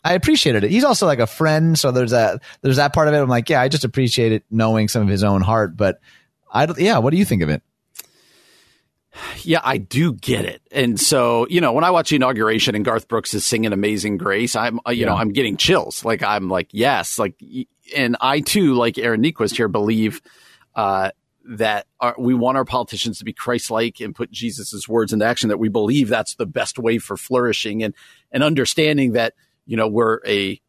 [0.03, 0.71] I appreciated it.
[0.71, 3.19] He's also like a friend, so there's that there's that part of it.
[3.19, 5.77] I'm like, yeah, I just appreciate it knowing some of his own heart.
[5.77, 6.01] But
[6.53, 7.63] I, yeah, what do you think of it?
[9.43, 10.63] Yeah, I do get it.
[10.71, 14.19] And so, you know, when I watch the inauguration and Garth Brooks is singing Amazing
[14.19, 15.07] Grace, I'm, uh, you yeah.
[15.07, 16.05] know, I'm getting chills.
[16.05, 17.35] Like, I'm like, yes, like,
[17.97, 20.23] and I too, like Aaron Niequist here, believe,
[20.75, 21.11] uh,
[21.53, 25.49] that our, we want our politicians to be Christ-like and put Jesus's words into action.
[25.49, 27.95] That we believe that's the best way for flourishing, and
[28.31, 29.35] and understanding that
[29.67, 30.61] you know we're a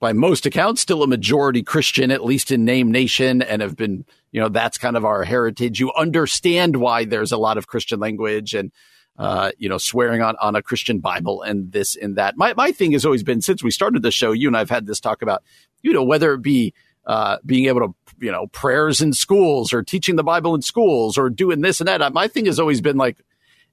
[0.00, 4.06] by most accounts, still a majority Christian, at least in name nation, and have been,
[4.32, 5.78] you know, that's kind of our heritage.
[5.78, 8.72] You understand why there's a lot of Christian language and,
[9.18, 12.38] uh, you know, swearing on, on a Christian Bible and this and that.
[12.38, 14.86] My, my thing has always been since we started the show, you and I've had
[14.86, 15.42] this talk about,
[15.82, 16.72] you know, whether it be,
[17.04, 21.18] uh, being able to, you know, prayers in schools or teaching the Bible in schools
[21.18, 22.12] or doing this and that.
[22.14, 23.18] My thing has always been like,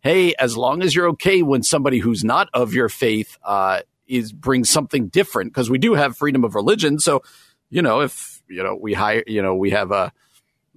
[0.02, 4.32] Hey, as long as you're okay when somebody who's not of your faith, uh, is
[4.32, 7.00] brings something different because we do have freedom of religion.
[7.00, 7.24] So,
[7.70, 10.12] you know, if you know we hire, you know, we have a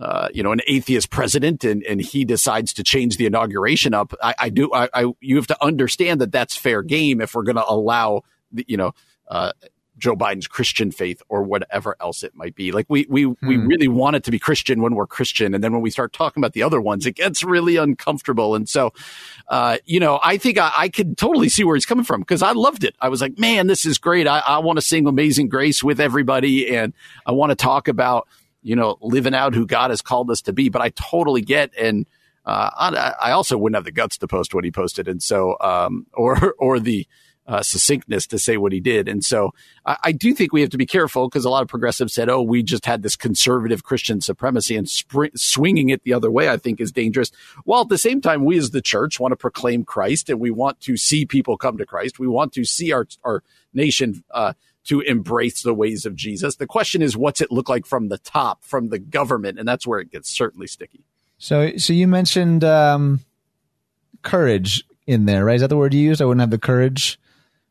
[0.00, 4.14] uh, you know, an atheist president and, and he decides to change the inauguration up,
[4.22, 7.42] I, I do, I, I, you have to understand that that's fair game if we're
[7.42, 8.92] going to allow the, you know,
[9.28, 9.52] uh,
[10.00, 12.72] Joe Biden's Christian faith or whatever else it might be.
[12.72, 13.46] Like we we hmm.
[13.46, 16.12] we really want it to be Christian when we're Christian, and then when we start
[16.12, 18.54] talking about the other ones, it gets really uncomfortable.
[18.54, 18.92] And so,
[19.48, 22.42] uh, you know, I think I, I could totally see where he's coming from because
[22.42, 22.96] I loved it.
[23.00, 24.26] I was like, man, this is great.
[24.26, 26.94] I, I want to sing Amazing Grace with everybody, and
[27.26, 28.26] I want to talk about
[28.62, 30.68] you know living out who God has called us to be.
[30.70, 32.06] But I totally get and.
[32.42, 35.58] Uh, I, I also wouldn't have the guts to post what he posted, and so,
[35.60, 37.06] um, or or the
[37.46, 39.08] uh, succinctness to say what he did.
[39.08, 39.52] And so
[39.84, 42.28] I, I do think we have to be careful because a lot of progressives said,
[42.28, 46.56] oh, we just had this conservative Christian supremacy and swinging it the other way, I
[46.56, 47.32] think is dangerous.
[47.64, 50.50] While at the same time, we as the church want to proclaim Christ and we
[50.50, 52.18] want to see people come to Christ.
[52.18, 53.42] We want to see our, our
[53.74, 54.52] nation, uh,
[54.84, 56.56] to embrace the ways of Jesus.
[56.56, 59.58] The question is, what's it look like from the top, from the government?
[59.58, 61.04] And that's where it gets certainly sticky.
[61.38, 63.20] So, so you mentioned um,
[64.22, 65.56] courage in there, right?
[65.56, 66.22] Is that the word you used?
[66.22, 67.18] I wouldn't have the courage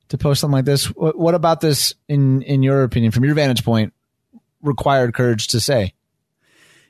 [0.10, 0.86] to post something like this.
[0.86, 3.94] What, about this, in in your opinion, from your vantage point,
[4.62, 5.94] required courage to say?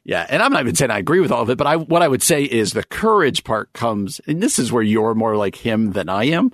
[0.04, 2.02] Yeah, and I'm not even saying I agree with all of it, but I what
[2.02, 5.56] I would say is the courage part comes, and this is where you're more like
[5.56, 6.52] him than I am.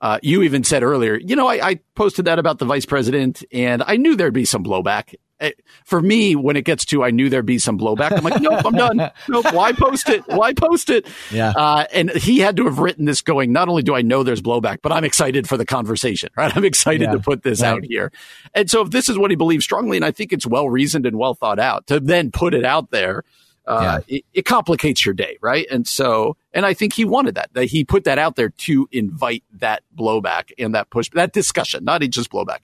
[0.00, 3.42] Uh, you even said earlier, you know, I, I, posted that about the vice president,
[3.50, 5.14] and I knew there'd be some blowback.
[5.40, 5.52] Eh,
[5.84, 8.62] for me, when it gets to I knew there'd be some blowback, I'm like, nope,
[8.64, 9.10] I'm done.
[9.28, 10.22] Nope, why post it?
[10.26, 11.06] Why post it?
[11.30, 11.50] Yeah.
[11.56, 14.42] Uh, and he had to have written this going, not only do I know there's
[14.42, 16.54] blowback, but I'm excited for the conversation, right?
[16.54, 17.12] I'm excited yeah.
[17.12, 17.70] to put this right.
[17.70, 18.12] out here.
[18.54, 21.06] And so if this is what he believes strongly, and I think it's well reasoned
[21.06, 23.24] and well thought out, to then put it out there,
[23.66, 24.16] uh, yeah.
[24.16, 25.66] it, it, complicates your day, right?
[25.70, 28.88] And so, and I think he wanted that, that he put that out there to
[28.92, 32.60] invite that blowback and that push, that discussion, not just blowback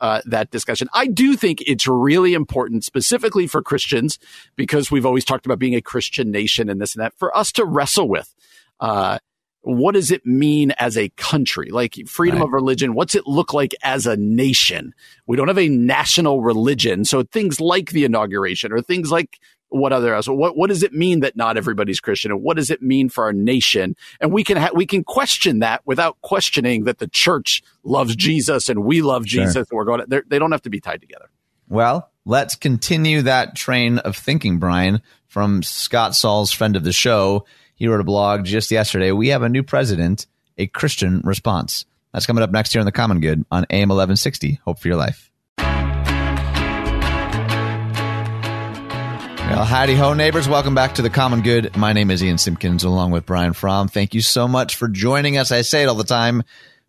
[0.00, 0.88] uh, that discussion.
[0.92, 4.18] I do think it's really important, specifically for Christians,
[4.56, 7.52] because we've always talked about being a Christian nation and this and that, for us
[7.52, 8.34] to wrestle with.
[8.80, 9.18] Uh,
[9.62, 11.70] what does it mean as a country?
[11.70, 12.46] Like freedom right.
[12.46, 14.94] of religion, what's it look like as a nation?
[15.26, 17.04] We don't have a national religion.
[17.04, 19.38] So things like the inauguration or things like
[19.70, 22.70] what other so what what does it mean that not everybody's Christian and what does
[22.70, 26.84] it mean for our nation and we can ha- we can question that without questioning
[26.84, 29.60] that the church loves Jesus and we love Jesus sure.
[29.60, 31.28] and we're going to, they don't have to be tied together.
[31.68, 37.44] Well, let's continue that train of thinking, Brian, from Scott Sauls, friend of the show.
[37.74, 39.12] He wrote a blog just yesterday.
[39.12, 41.84] We have a new president, a Christian response.
[42.12, 44.60] That's coming up next year on the Common Good on AM 1160.
[44.64, 45.27] Hope for your life.
[49.58, 50.48] Well, howdy ho, neighbors.
[50.48, 51.76] Welcome back to the Common Good.
[51.76, 53.88] My name is Ian Simpkins, along with Brian Fromm.
[53.88, 55.50] Thank you so much for joining us.
[55.50, 56.44] I say it all the time,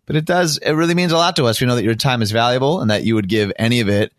[0.05, 1.59] but it does, it really means a lot to us.
[1.59, 4.13] We know that your time is valuable and that you would give any of it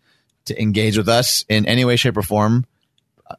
[0.47, 2.65] to engage with us in any way, shape, or form.
[3.25, 3.35] Uh,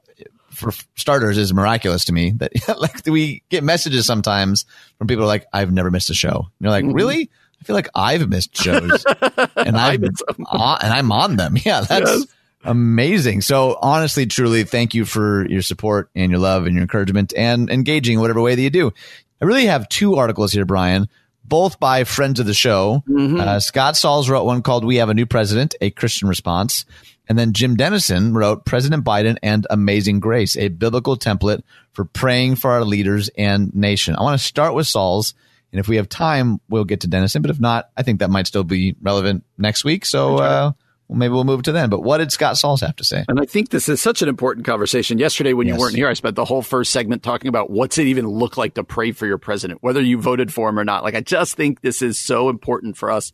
[0.48, 4.64] for starters, is miraculous to me that like we get messages sometimes
[4.96, 6.36] from people like, I've never missed a show.
[6.36, 6.94] And you're like, mm-hmm.
[6.94, 7.30] really?
[7.60, 9.04] I feel like I've missed shows
[9.56, 11.58] and I've, uh, and I'm on them.
[11.66, 11.82] Yeah.
[11.82, 12.26] That's, yes
[12.64, 13.40] Amazing.
[13.40, 17.68] So honestly, truly, thank you for your support and your love and your encouragement and
[17.70, 18.92] engaging whatever way that you do.
[19.40, 21.08] I really have two articles here, Brian,
[21.44, 23.02] both by friends of the show.
[23.08, 23.40] Mm-hmm.
[23.40, 26.84] Uh, Scott Sauls wrote one called We Have a New President, a Christian Response.
[27.28, 32.56] And then Jim Denison wrote President Biden and Amazing Grace, a biblical template for praying
[32.56, 34.14] for our leaders and nation.
[34.16, 35.34] I want to start with Sauls.
[35.72, 37.42] And if we have time, we'll get to Denison.
[37.42, 40.04] But if not, I think that might still be relevant next week.
[40.04, 40.72] So, uh,
[41.12, 41.90] well, maybe we'll move to then.
[41.90, 43.22] But what did Scott Sauls have to say?
[43.28, 45.18] And I think this is such an important conversation.
[45.18, 45.76] Yesterday, when yes.
[45.76, 48.56] you weren't here, I spent the whole first segment talking about what's it even look
[48.56, 51.04] like to pray for your president, whether you voted for him or not.
[51.04, 53.30] Like, I just think this is so important for us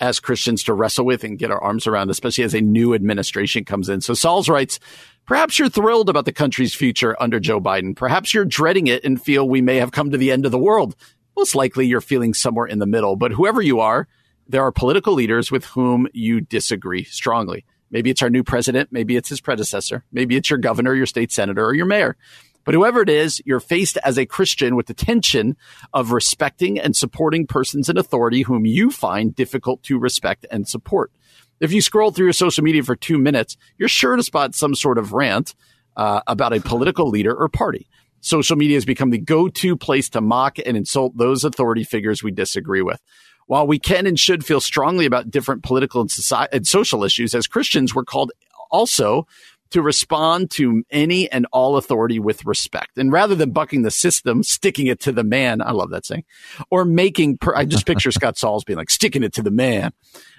[0.00, 3.64] as Christians to wrestle with and get our arms around, especially as a new administration
[3.64, 4.02] comes in.
[4.02, 4.78] So Sauls writes,
[5.24, 7.96] Perhaps you're thrilled about the country's future under Joe Biden.
[7.96, 10.58] Perhaps you're dreading it and feel we may have come to the end of the
[10.58, 10.94] world.
[11.38, 14.06] Most likely you're feeling somewhere in the middle, but whoever you are,
[14.48, 17.64] there are political leaders with whom you disagree strongly.
[17.90, 18.90] Maybe it's our new president.
[18.92, 20.04] Maybe it's his predecessor.
[20.12, 22.16] Maybe it's your governor, your state senator, or your mayor.
[22.64, 25.56] But whoever it is, you're faced as a Christian with the tension
[25.92, 31.12] of respecting and supporting persons in authority whom you find difficult to respect and support.
[31.60, 34.74] If you scroll through your social media for two minutes, you're sure to spot some
[34.74, 35.54] sort of rant
[35.96, 37.86] uh, about a political leader or party.
[38.20, 42.22] Social media has become the go to place to mock and insult those authority figures
[42.22, 43.00] we disagree with.
[43.46, 47.34] While we can and should feel strongly about different political and, society, and social issues,
[47.34, 48.32] as Christians, we're called
[48.70, 49.26] also
[49.70, 52.96] to respond to any and all authority with respect.
[52.96, 56.24] And rather than bucking the system, sticking it to the man, I love that saying,
[56.70, 59.92] or making, per, I just picture Scott Sauls being like, sticking it to the man.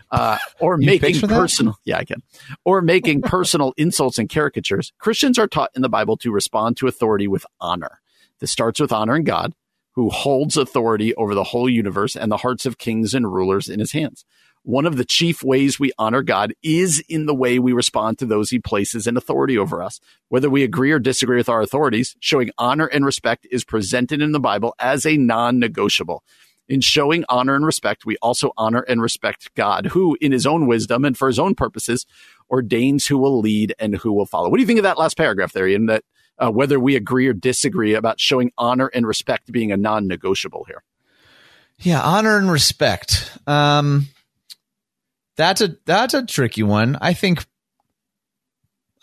[0.10, 2.22] Uh, or you making personal, yeah, I can,
[2.64, 4.94] or making personal insults and caricatures.
[5.00, 8.00] Christians are taught in the Bible to respond to authority with honor.
[8.40, 9.54] This starts with honoring God
[9.96, 13.80] who holds authority over the whole universe and the hearts of kings and rulers in
[13.80, 14.26] his hands.
[14.64, 18.26] One of the chief ways we honor God is in the way we respond to
[18.26, 20.00] those he places in authority over us.
[20.30, 24.32] Whether we agree or disagree with our authorities, showing honor and respect is presented in
[24.32, 26.24] the Bible as a non negotiable.
[26.68, 30.66] In showing honor and respect, we also honor and respect God, who, in his own
[30.66, 32.08] wisdom and for his own purposes,
[32.50, 34.50] ordains who will lead and who will follow.
[34.50, 35.86] What do you think of that last paragraph there, Ian?
[35.86, 36.04] That
[36.38, 40.66] uh, whether we agree or disagree about showing honor and respect being a non negotiable
[40.66, 40.84] here.
[41.80, 43.38] Yeah, honor and respect.
[43.48, 44.08] Um,
[45.36, 46.98] that's a that's a tricky one.
[47.02, 47.46] I think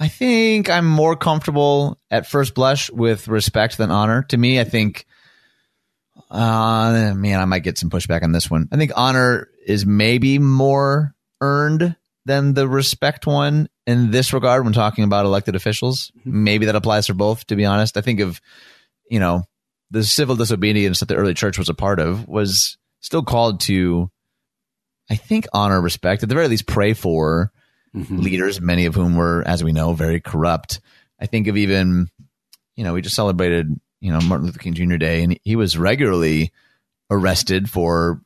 [0.01, 4.22] I think I'm more comfortable at first blush with respect than honor.
[4.24, 5.07] To me, I think
[6.30, 8.68] uh man, I might get some pushback on this one.
[8.72, 14.72] I think honor is maybe more earned than the respect one in this regard when
[14.72, 16.12] talking about elected officials.
[16.20, 16.44] Mm-hmm.
[16.44, 17.96] Maybe that applies for both, to be honest.
[17.96, 18.40] I think of,
[19.10, 19.44] you know,
[19.90, 24.10] the civil disobedience that the early church was a part of was still called to,
[25.10, 27.52] I think, honor, respect, at the very least, pray for
[27.94, 28.18] mm-hmm.
[28.18, 30.80] leaders, many of whom were, as we know, very corrupt.
[31.20, 32.08] I think of even,
[32.76, 33.68] you know, we just celebrated,
[34.00, 34.96] you know, Martin Luther King Jr.
[34.96, 36.52] Day, and he was regularly
[37.10, 38.22] arrested for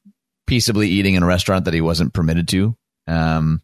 [0.46, 2.76] peaceably eating in a restaurant that he wasn't permitted to.
[3.08, 3.60] Um,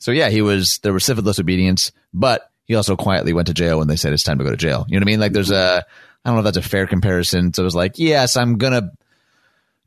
[0.00, 3.78] so yeah, he was there was civil disobedience, but he also quietly went to jail
[3.78, 4.86] when they said it's time to go to jail.
[4.88, 5.20] You know what I mean?
[5.20, 5.84] Like there's a
[6.24, 7.52] I don't know if that's a fair comparison.
[7.52, 8.90] So it was like, yes, I'm gonna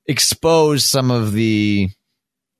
[0.06, 1.90] expose some of the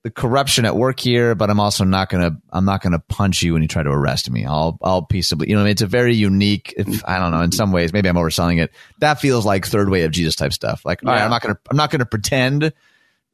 [0.04, 3.54] the corruption at work here, but I'm also not gonna I'm not gonna punch you
[3.54, 4.46] when you try to arrest me.
[4.46, 6.74] I'll I'll peaceably you know it's a very unique.
[6.76, 8.72] If I don't know, in some ways, maybe I'm overselling it.
[9.00, 10.84] That feels like third way of Jesus type stuff.
[10.86, 11.10] Like, yeah.
[11.10, 12.74] all right, I'm not gonna I'm not gonna pretend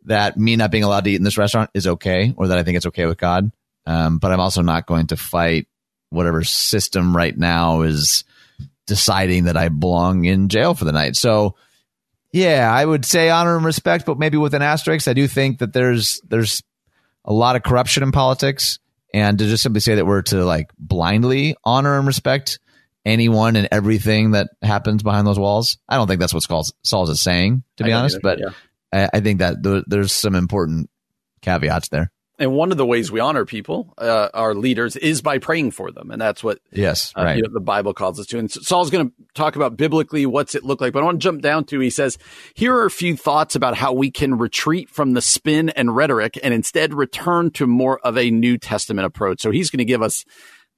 [0.05, 2.63] that me not being allowed to eat in this restaurant is okay, or that I
[2.63, 3.51] think it's okay with God.
[3.89, 5.67] Um, but I'm also not going to fight
[6.11, 8.23] whatever system right now is
[8.85, 11.15] deciding that I belong in jail for the night.
[11.15, 11.55] So
[12.31, 15.07] yeah, I would say honor and respect, but maybe with an asterisk.
[15.07, 16.61] I do think that there's there's
[17.25, 18.77] a lot of corruption in politics,
[19.11, 22.59] and to just simply say that we're to like blindly honor and respect
[23.05, 27.09] anyone and everything that happens behind those walls, I don't think that's what Sauls, Sauls
[27.09, 28.17] is saying, to be honest.
[28.17, 28.49] Either, but yeah.
[29.13, 30.89] I, I, think that th- there's some important
[31.41, 32.11] caveats there.
[32.39, 35.91] And one of the ways we honor people, uh, our leaders, is by praying for
[35.91, 37.35] them, and that's what yes, uh, right.
[37.35, 38.39] You know, the Bible calls us to.
[38.39, 41.23] And Saul's going to talk about biblically what's it look like, but I want to
[41.23, 41.81] jump down to.
[41.81, 42.17] He says,
[42.53, 46.39] "Here are a few thoughts about how we can retreat from the spin and rhetoric,
[46.41, 50.01] and instead return to more of a New Testament approach." So he's going to give
[50.01, 50.23] us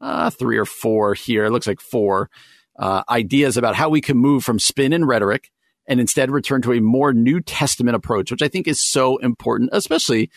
[0.01, 1.45] uh, three or four here.
[1.45, 2.31] It looks like four
[2.79, 5.51] uh, ideas about how we can move from spin and rhetoric
[5.87, 9.69] and instead return to a more New Testament approach, which I think is so important,
[9.73, 10.31] especially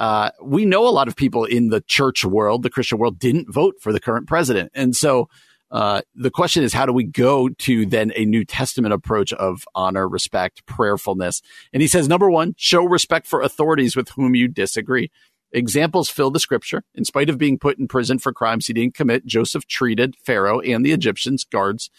[0.00, 3.52] uh, we know a lot of people in the church world, the Christian world, didn't
[3.52, 4.72] vote for the current president.
[4.74, 5.28] And so
[5.70, 9.64] uh, the question is, how do we go to then a New Testament approach of
[9.74, 11.42] honor, respect, prayerfulness?
[11.74, 15.10] And he says, number one, show respect for authorities with whom you disagree.
[15.52, 16.82] Examples fill the scripture.
[16.94, 20.60] In spite of being put in prison for crimes he didn't commit, Joseph treated Pharaoh
[20.60, 21.90] and the Egyptians guards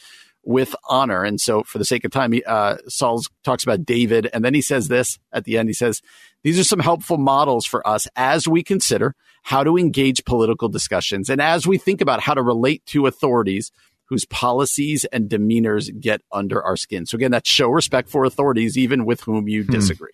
[0.43, 1.23] with honor.
[1.23, 4.53] And so, for the sake of time, he, uh, Saul talks about David, and then
[4.53, 5.69] he says this at the end.
[5.69, 6.01] He says,
[6.43, 11.29] "These are some helpful models for us as we consider how to engage political discussions
[11.29, 13.71] and as we think about how to relate to authorities."
[14.05, 17.05] Whose policies and demeanors get under our skin.
[17.05, 19.71] So again, that's show respect for authorities, even with whom you hmm.
[19.71, 20.11] disagree.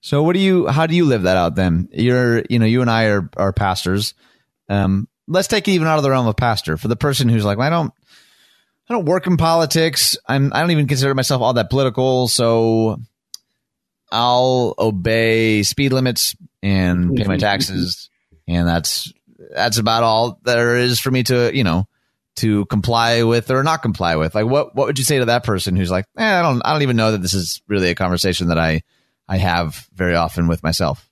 [0.00, 1.88] So what do you how do you live that out then?
[1.92, 4.14] You're you know, you and I are are pastors.
[4.68, 6.76] Um, let's take it even out of the realm of pastor.
[6.76, 7.92] For the person who's like, well, I don't
[8.88, 10.16] I don't work in politics.
[10.28, 12.98] I'm I don't even consider myself all that political, so
[14.12, 18.10] I'll obey speed limits and pay my taxes,
[18.48, 19.12] and that's
[19.54, 21.86] that's about all there is for me to you know
[22.36, 24.34] to comply with or not comply with.
[24.34, 26.72] Like, what what would you say to that person who's like, eh, I don't I
[26.72, 28.82] don't even know that this is really a conversation that I
[29.28, 31.05] I have very often with myself.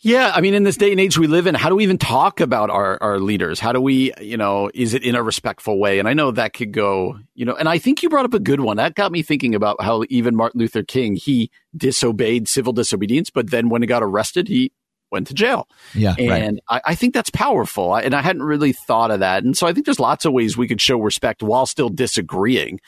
[0.00, 1.98] Yeah, I mean, in this day and age we live in, how do we even
[1.98, 3.58] talk about our, our leaders?
[3.58, 5.98] How do we, you know, is it in a respectful way?
[5.98, 8.38] And I know that could go, you know, and I think you brought up a
[8.38, 8.76] good one.
[8.76, 13.50] That got me thinking about how even Martin Luther King, he disobeyed civil disobedience, but
[13.50, 14.70] then when he got arrested, he
[15.10, 15.66] went to jail.
[15.94, 16.14] Yeah.
[16.16, 16.82] And right.
[16.86, 17.92] I, I, think that's powerful.
[17.92, 19.42] I, and I hadn't really thought of that.
[19.42, 22.78] And so I think there's lots of ways we could show respect while still disagreeing.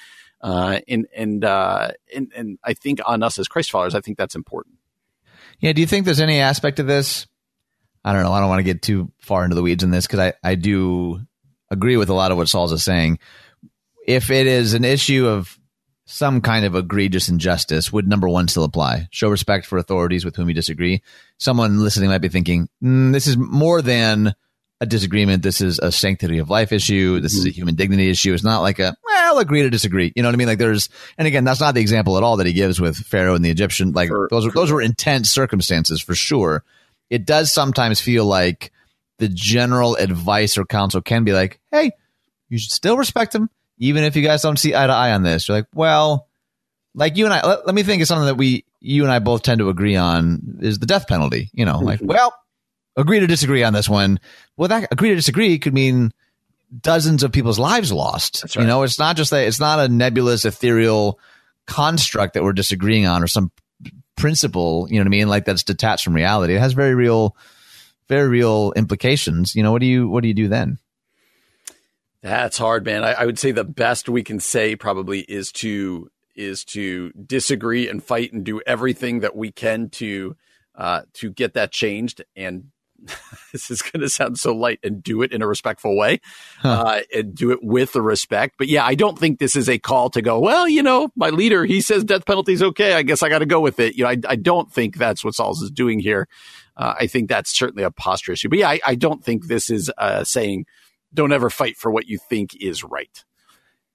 [0.40, 4.16] Uh, and, and, uh, and, and I think on us as Christ followers, I think
[4.16, 4.76] that's important.
[5.60, 5.72] Yeah.
[5.72, 7.26] Do you think there's any aspect of this?
[8.04, 8.32] I don't know.
[8.32, 10.54] I don't want to get too far into the weeds in this because I, I
[10.54, 11.20] do
[11.70, 13.18] agree with a lot of what Sauls is saying.
[14.06, 15.58] If it is an issue of
[16.06, 19.08] some kind of egregious injustice, would number one still apply?
[19.12, 21.02] Show respect for authorities with whom you disagree.
[21.38, 24.34] Someone listening might be thinking, mm, this is more than
[24.80, 25.42] a disagreement.
[25.42, 27.20] This is a sanctity of life issue.
[27.20, 27.38] This mm-hmm.
[27.38, 27.54] is a mm-hmm.
[27.54, 28.32] human dignity issue.
[28.32, 30.12] It's not like a, well, agree to disagree.
[30.16, 30.48] You know what I mean?
[30.48, 33.34] Like there's, and again, that's not the example at all that he gives with Pharaoh
[33.34, 33.92] and the Egyptian.
[33.92, 36.64] Like those, those were intense circumstances for sure.
[37.10, 38.72] It does sometimes feel like
[39.18, 41.92] the general advice or counsel can be like, Hey,
[42.48, 43.50] you should still respect him.
[43.78, 46.28] Even if you guys don't see eye to eye on this, you're like, well,
[46.94, 49.20] like you and I, let, let me think of something that we, you and I
[49.20, 51.50] both tend to agree on is the death penalty.
[51.52, 52.08] You know, like, mm-hmm.
[52.08, 52.34] well,
[53.00, 54.20] agree to disagree on this one.
[54.56, 56.12] Well, that agree to disagree could mean
[56.80, 58.44] dozens of people's lives lost.
[58.44, 58.56] Right.
[58.56, 61.18] You know, it's not just that it's not a nebulous, ethereal
[61.66, 63.50] construct that we're disagreeing on or some
[64.16, 65.28] principle, you know what I mean?
[65.28, 66.54] Like that's detached from reality.
[66.54, 67.36] It has very real,
[68.08, 69.56] very real implications.
[69.56, 70.78] You know, what do you, what do you do then?
[72.22, 73.02] That's hard, man.
[73.02, 77.88] I, I would say the best we can say probably is to, is to disagree
[77.88, 80.36] and fight and do everything that we can to,
[80.74, 82.70] uh, to get that changed and
[83.52, 86.20] this is going to sound so light and do it in a respectful way
[86.58, 86.68] huh.
[86.68, 88.56] uh, and do it with the respect.
[88.58, 91.30] But yeah, I don't think this is a call to go, well, you know, my
[91.30, 92.94] leader, he says death penalty is okay.
[92.94, 93.96] I guess I got to go with it.
[93.96, 96.28] You know, I, I don't think that's what Sauls is doing here.
[96.76, 98.48] Uh, I think that's certainly a posture issue.
[98.48, 100.66] But yeah, I, I don't think this is uh, saying
[101.12, 103.24] don't ever fight for what you think is right.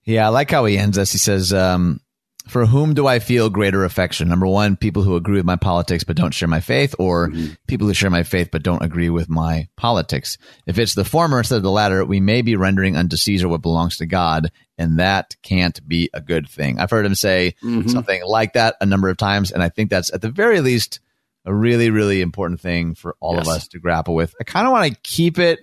[0.04, 1.12] Yeah, I like how he ends this.
[1.12, 2.00] He says, um,
[2.48, 4.28] for whom do I feel greater affection?
[4.28, 7.54] Number one, people who agree with my politics but don't share my faith, or mm-hmm.
[7.68, 10.38] people who share my faith but don't agree with my politics.
[10.66, 13.62] If it's the former instead of the latter, we may be rendering unto Caesar what
[13.62, 16.80] belongs to God, and that can't be a good thing.
[16.80, 17.90] I've heard him say mm-hmm.
[17.90, 21.00] something like that a number of times, and I think that's at the very least
[21.46, 23.48] a really, really important thing for all yes.
[23.48, 24.34] of us to grapple with.
[24.40, 25.60] I kind of want to keep it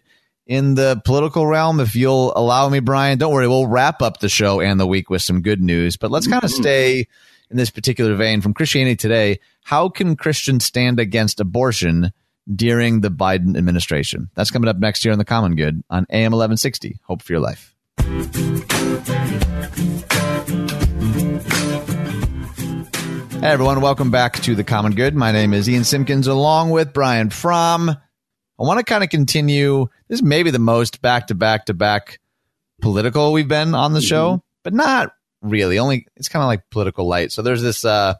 [0.46, 3.18] in the political realm, if you'll allow me, Brian.
[3.18, 6.10] Don't worry, we'll wrap up the show and the week with some good news, but
[6.10, 6.62] let's kind of mm-hmm.
[6.62, 7.06] stay
[7.50, 9.38] in this particular vein from Christianity Today.
[9.64, 12.12] How can Christians stand against abortion
[12.52, 14.30] during the Biden administration?
[14.34, 16.98] That's coming up next year on The Common Good on AM 1160.
[17.04, 17.74] Hope for your life.
[23.40, 25.14] Hey everyone, welcome back to The Common Good.
[25.14, 27.90] My name is Ian Simpkins along with Brian Fromm.
[28.62, 29.88] I want to kind of continue.
[30.12, 32.20] This is maybe the most back to back to back
[32.82, 34.06] political we've been on the mm-hmm.
[34.08, 35.78] show, but not really.
[35.78, 37.32] Only it's kind of like political light.
[37.32, 38.16] So there's this uh,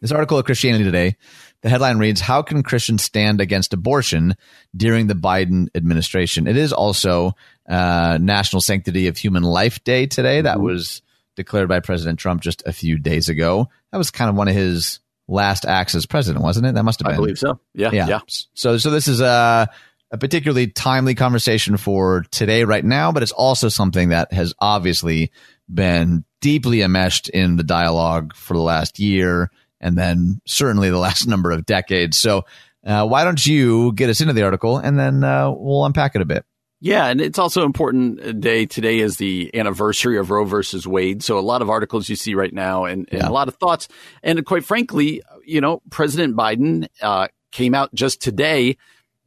[0.00, 1.16] this article of Christianity Today.
[1.60, 4.34] The headline reads, "How can Christians stand against abortion
[4.74, 7.32] during the Biden administration?" It is also
[7.68, 10.40] uh, National Sanctity of Human Life Day today.
[10.40, 10.64] That mm-hmm.
[10.64, 11.02] was
[11.36, 13.68] declared by President Trump just a few days ago.
[13.92, 16.76] That was kind of one of his last acts as president, wasn't it?
[16.76, 17.14] That must have been.
[17.14, 17.60] I believe so.
[17.74, 17.90] Yeah.
[17.92, 18.08] Yeah.
[18.08, 18.20] yeah.
[18.54, 19.68] So, so this is a,
[20.10, 25.30] a particularly timely conversation for today, right now, but it's also something that has obviously
[25.72, 29.50] been deeply enmeshed in the dialogue for the last year
[29.80, 32.18] and then certainly the last number of decades.
[32.18, 32.44] So,
[32.84, 36.22] uh, why don't you get us into the article and then uh, we'll unpack it
[36.22, 36.46] a bit?
[36.82, 38.64] Yeah, and it's also important day.
[38.64, 41.22] Today is the anniversary of Roe versus Wade.
[41.22, 43.28] So a lot of articles you see right now and, and yeah.
[43.28, 43.86] a lot of thoughts.
[44.22, 48.78] And quite frankly, you know, President Biden uh, came out just today,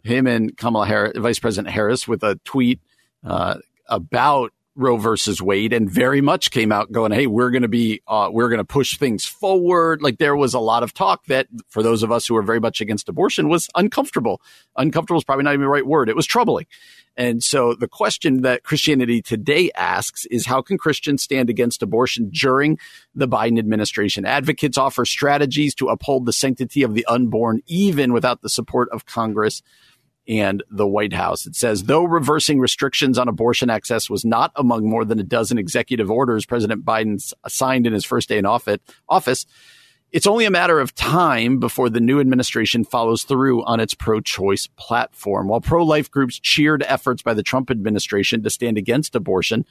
[0.04, 2.80] him and Kamala Harris, Vice President Harris, with a tweet
[3.26, 3.56] uh,
[3.88, 8.02] about Roe versus Wade, and very much came out going, "Hey, we're going to be,
[8.08, 11.48] uh, we're going to push things forward." Like there was a lot of talk that,
[11.70, 14.42] for those of us who are very much against abortion, was uncomfortable.
[14.76, 16.10] Uncomfortable is probably not even the right word.
[16.10, 16.66] It was troubling.
[17.16, 22.32] And so the question that Christianity today asks is how can Christians stand against abortion
[22.34, 22.80] during
[23.14, 24.26] the Biden administration?
[24.26, 29.06] Advocates offer strategies to uphold the sanctity of the unborn, even without the support of
[29.06, 29.62] Congress
[30.28, 31.46] and the White House.
[31.46, 35.58] It says, though reversing restrictions on abortion access was not among more than a dozen
[35.58, 39.46] executive orders President Biden signed in his first day in office,
[40.14, 44.22] it's only a matter of time before the new administration follows through on its pro
[44.22, 45.48] choice platform.
[45.48, 49.66] While pro life groups cheered efforts by the Trump administration to stand against abortion,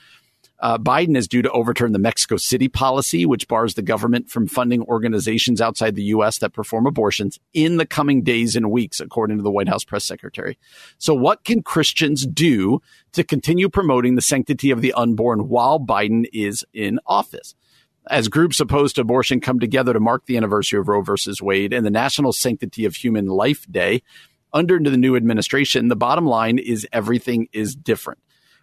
[0.63, 4.47] uh, Biden is due to overturn the Mexico City policy, which bars the government from
[4.47, 6.39] funding organizations outside the U.S.
[6.39, 10.05] that perform abortions in the coming days and weeks, according to the White House press
[10.05, 10.57] secretary.
[10.99, 12.81] So, what can Christians do
[13.13, 17.55] to continue promoting the sanctity of the unborn while Biden is in office?
[18.11, 21.73] as groups opposed to abortion come together to mark the anniversary of Roe versus Wade
[21.73, 24.03] and the National Sanctity of Human Life Day
[24.53, 28.19] under the new administration, the bottom line is everything is different.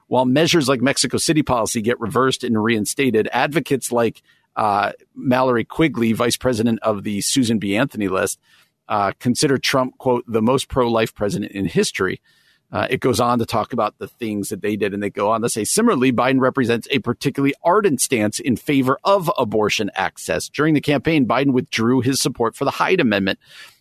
[0.09, 4.21] While measures like Mexico City policy get reversed and reinstated, advocates like
[4.55, 7.77] uh, Mallory Quigley, vice president of the Susan B.
[7.77, 8.39] Anthony list,
[8.87, 12.19] uh, consider Trump, quote, the most pro life president in history.
[12.71, 15.29] Uh, it goes on to talk about the things that they did, and they go
[15.29, 20.49] on to say similarly, Biden represents a particularly ardent stance in favor of abortion access.
[20.49, 23.39] During the campaign, Biden withdrew his support for the Hyde Amendment,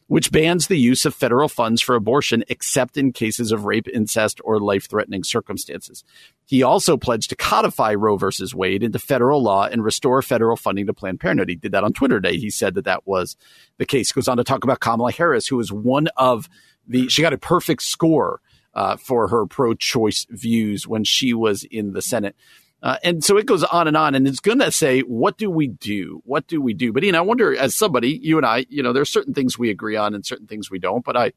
[0.09, 4.40] which bans the use of federal funds for abortion except in cases of rape, incest,
[4.42, 6.02] or life threatening circumstances.
[6.46, 10.86] He also pledged to codify Roe versus Wade into federal law and restore federal funding
[10.86, 11.50] to Planned Parenthood.
[11.50, 12.38] He did that on Twitter Day.
[12.38, 13.36] He said that that was
[13.76, 14.11] the case.
[14.11, 16.48] Goes on to talk about Kamala Harris, who is one of
[16.86, 18.40] the, she got a perfect score
[18.72, 22.34] uh, for her pro choice views when she was in the Senate.
[22.83, 25.51] Uh, and so it goes on and on, and it's going to say, what do
[25.51, 26.22] we do?
[26.24, 26.93] What do we do?
[26.93, 29.70] But, know, I wonder, as somebody, you and I, you know, there's certain things we
[29.70, 31.05] agree on and certain things we don't.
[31.05, 31.33] But I,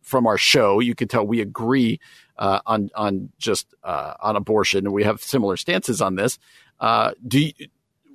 [0.00, 2.00] from our show, you can tell we agree
[2.38, 6.38] uh, on on just uh, on abortion, and we have similar stances on this.
[6.80, 7.52] Uh, do you,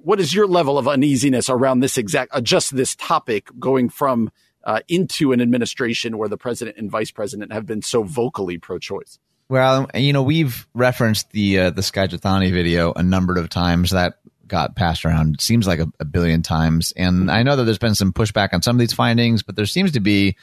[0.04, 4.32] what is your level of uneasiness around this exact, uh, just this topic, going from
[4.64, 9.20] uh, into an administration where the president and vice president have been so vocally pro-choice.
[9.52, 13.91] Well, you know, we've referenced the uh, the Skye Jethani video a number of times.
[13.91, 14.14] That
[14.47, 15.34] got passed around.
[15.34, 18.54] It seems like a, a billion times, and I know that there's been some pushback
[18.54, 20.38] on some of these findings, but there seems to be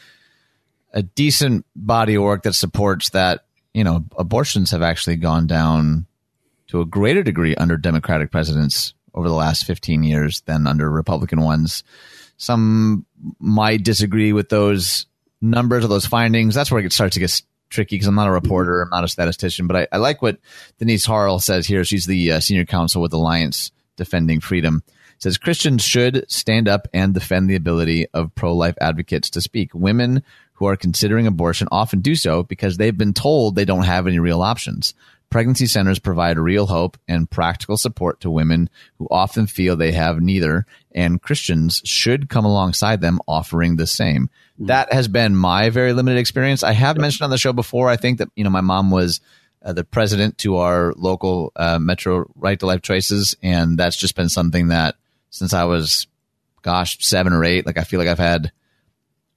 [0.92, 3.46] a decent body of work that supports that.
[3.72, 6.04] You know, abortions have actually gone down
[6.66, 11.40] to a greater degree under Democratic presidents over the last 15 years than under Republican
[11.40, 11.82] ones.
[12.36, 13.06] Some
[13.38, 15.06] might disagree with those
[15.40, 16.54] numbers or those findings.
[16.54, 19.08] That's where it starts to get tricky because I'm not a reporter, I'm not a
[19.08, 20.38] statistician, but I, I like what
[20.78, 21.84] Denise Harle says here.
[21.84, 24.82] She's the uh, senior counsel with Alliance Defending Freedom.
[25.18, 29.74] says Christians should stand up and defend the ability of pro life advocates to speak.
[29.74, 30.22] Women
[30.54, 34.18] who are considering abortion often do so because they've been told they don't have any
[34.18, 34.94] real options.
[35.30, 40.20] Pregnancy centers provide real hope and practical support to women who often feel they have
[40.20, 44.30] neither, and Christians should come alongside them offering the same.
[44.54, 44.66] Mm-hmm.
[44.66, 46.62] That has been my very limited experience.
[46.62, 49.20] I have mentioned on the show before, I think that, you know, my mom was
[49.62, 54.16] uh, the president to our local uh, Metro Right to Life Choices, and that's just
[54.16, 54.96] been something that
[55.30, 56.06] since I was,
[56.62, 58.50] gosh, seven or eight, like I feel like I've had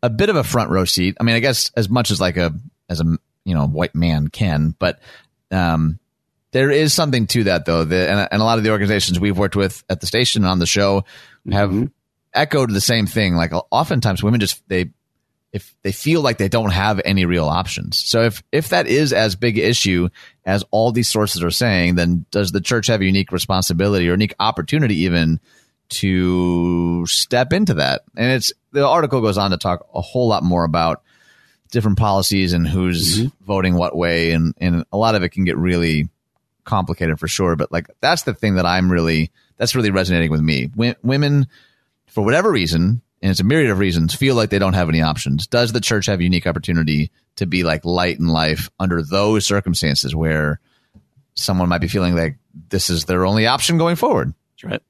[0.01, 1.17] a bit of a front row seat.
[1.19, 2.53] I mean, I guess as much as like a
[2.89, 4.99] as a you know white man can, but
[5.52, 5.99] um,
[6.52, 7.86] there is something to that, though.
[7.86, 10.52] The, and, and, a lot of the organizations we've worked with at the station and
[10.52, 11.06] on the show
[11.52, 11.86] have mm-hmm.
[12.34, 13.36] echoed the same thing.
[13.36, 14.91] Like oftentimes, women just they
[15.54, 18.02] if they feel like they don't have any real options.
[18.06, 20.10] So if if that is as big issue
[20.45, 24.12] as all these sources are saying, then does the church have a unique responsibility or
[24.12, 25.39] unique opportunity even
[25.89, 28.04] to step into that?
[28.16, 31.04] And it's the article goes on to talk a whole lot more about
[31.72, 33.45] different policies and who's mm-hmm.
[33.45, 36.09] voting what way, and and a lot of it can get really
[36.63, 37.55] complicated for sure.
[37.55, 40.67] But like that's the thing that I'm really that's really resonating with me.
[40.67, 41.47] W- women,
[42.07, 45.01] for whatever reason, and it's a myriad of reasons, feel like they don't have any
[45.01, 45.47] options.
[45.47, 49.45] Does the church have a unique opportunity to be like light in life under those
[49.45, 50.59] circumstances where
[51.34, 52.38] someone might be feeling like
[52.69, 54.34] this is their only option going forward?
[54.53, 54.82] That's right.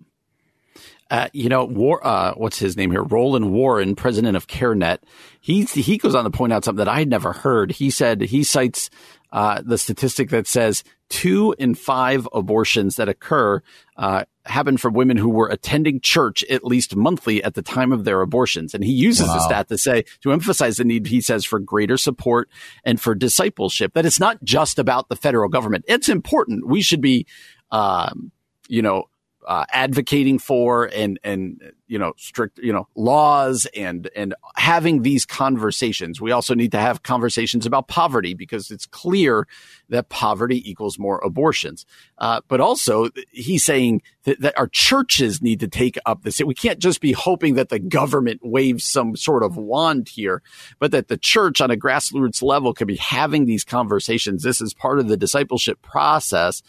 [1.11, 3.03] Uh, you know, War, uh, what's his name here?
[3.03, 4.99] Roland Warren, president of CareNet.
[5.41, 7.71] He he goes on to point out something that I had never heard.
[7.73, 8.89] He said he cites
[9.33, 13.61] uh, the statistic that says two in five abortions that occur
[13.97, 18.05] uh, happen from women who were attending church at least monthly at the time of
[18.05, 18.73] their abortions.
[18.73, 19.33] And he uses wow.
[19.33, 22.49] the stat to say, to emphasize the need, he says, for greater support
[22.85, 25.83] and for discipleship, that it's not just about the federal government.
[25.89, 26.65] It's important.
[26.65, 27.27] We should be,
[27.71, 28.31] um,
[28.69, 29.09] you know,
[29.47, 35.25] uh, advocating for and and you know strict you know laws and and having these
[35.25, 36.21] conversations.
[36.21, 39.47] We also need to have conversations about poverty because it's clear
[39.89, 41.85] that poverty equals more abortions.
[42.17, 46.41] Uh, but also, he's saying that, that, our churches need to take up this.
[46.41, 50.41] We can't just be hoping that the government waves some sort of wand here,
[50.79, 54.43] but that the church on a grassroots level can be having these conversations.
[54.43, 56.61] This is part of the discipleship process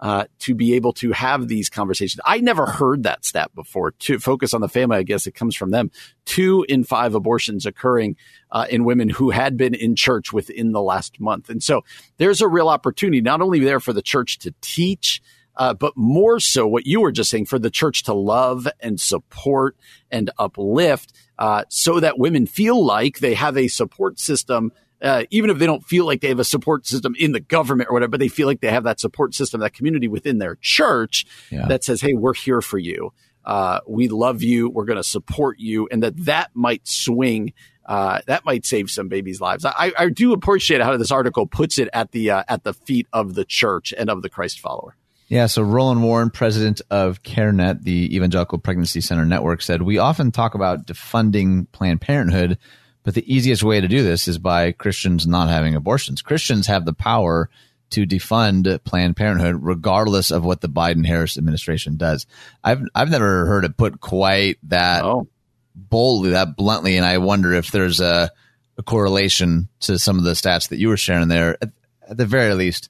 [0.00, 2.20] uh, to be able to have these conversations.
[2.24, 3.92] I never heard that stat before.
[3.92, 5.90] To focus on the family, I guess it comes from them.
[6.24, 8.16] Two in five abortions occurring
[8.50, 11.82] uh, in women who had been in church within the last month, and so
[12.18, 15.22] there's a real opportunity not only there for the church to teach.
[15.58, 19.00] Uh, but more so, what you were just saying, for the church to love and
[19.00, 19.74] support
[20.10, 24.70] and uplift, uh, so that women feel like they have a support system
[25.02, 27.90] uh, even if they don't feel like they have a support system in the government
[27.90, 30.56] or whatever, but they feel like they have that support system, that community within their
[30.60, 31.66] church yeah.
[31.68, 33.12] that says, "Hey, we're here for you.
[33.44, 34.68] Uh, we love you.
[34.68, 37.52] We're going to support you," and that that might swing.
[37.84, 39.64] Uh, that might save some babies' lives.
[39.64, 43.06] I, I, do appreciate how this article puts it at the uh, at the feet
[43.12, 44.96] of the church and of the Christ follower.
[45.28, 50.30] Yeah, so Roland Warren, president of CareNet, the Evangelical Pregnancy Center Network, said, We often
[50.30, 52.58] talk about defunding Planned Parenthood,
[53.06, 56.22] but the easiest way to do this is by Christians not having abortions.
[56.22, 57.48] Christians have the power
[57.90, 62.26] to defund Planned Parenthood, regardless of what the Biden Harris administration does.
[62.64, 65.28] I've I've never heard it put quite that oh.
[65.76, 68.28] boldly, that bluntly, and I wonder if there's a,
[68.76, 71.56] a, correlation to some of the stats that you were sharing there.
[71.62, 71.70] At,
[72.08, 72.88] at the very least,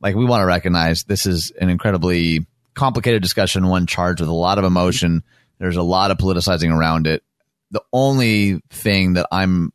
[0.00, 4.34] like we want to recognize this is an incredibly complicated discussion, one charged with a
[4.34, 5.24] lot of emotion.
[5.58, 7.22] There's a lot of politicizing around it
[7.70, 9.72] the only thing that I'm,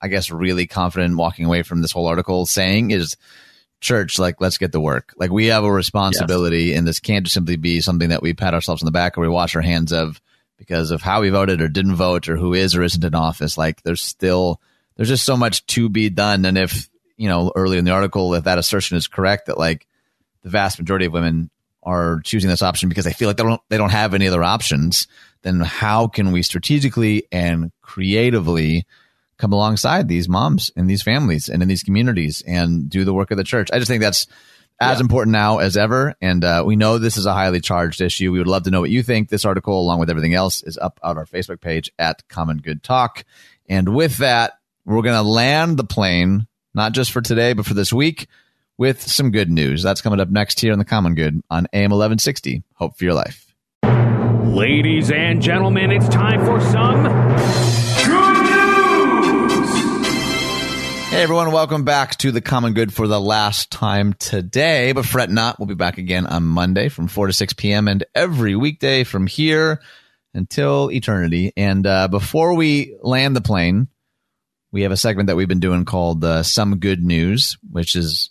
[0.00, 3.16] I guess, really confident walking away from this whole article saying is,
[3.80, 5.14] church, like, let's get to work.
[5.16, 6.78] Like, we have a responsibility, yes.
[6.78, 9.20] and this can't just simply be something that we pat ourselves on the back or
[9.20, 10.20] we wash our hands of
[10.56, 13.56] because of how we voted or didn't vote or who is or isn't in office.
[13.56, 14.60] Like, there's still,
[14.96, 16.44] there's just so much to be done.
[16.44, 19.86] And if, you know, early in the article, if that assertion is correct, that like
[20.42, 21.50] the vast majority of women
[21.84, 24.42] are choosing this option because they feel like they don't, they don't have any other
[24.42, 25.06] options
[25.42, 28.86] then how can we strategically and creatively
[29.38, 33.30] come alongside these moms and these families and in these communities and do the work
[33.30, 33.68] of the church?
[33.72, 34.26] I just think that's
[34.80, 35.02] as yeah.
[35.02, 36.14] important now as ever.
[36.20, 38.32] And uh, we know this is a highly charged issue.
[38.32, 39.28] We would love to know what you think.
[39.28, 42.82] This article, along with everything else, is up on our Facebook page at Common Good
[42.82, 43.24] Talk.
[43.68, 47.74] And with that, we're going to land the plane, not just for today, but for
[47.74, 48.28] this week,
[48.78, 49.82] with some good news.
[49.82, 52.62] That's coming up next here on the Common Good on AM 1160.
[52.74, 53.47] Hope for your life.
[54.58, 58.42] Ladies and gentlemen, it's time for some good
[59.52, 59.70] news.
[61.10, 64.90] Hey everyone, welcome back to the Common Good for the last time today.
[64.90, 67.86] But fret not, we'll be back again on Monday from 4 to 6 p.m.
[67.86, 69.80] and every weekday from here
[70.34, 71.52] until eternity.
[71.56, 73.86] And uh, before we land the plane,
[74.72, 78.30] we have a segment that we've been doing called uh, Some Good News, which is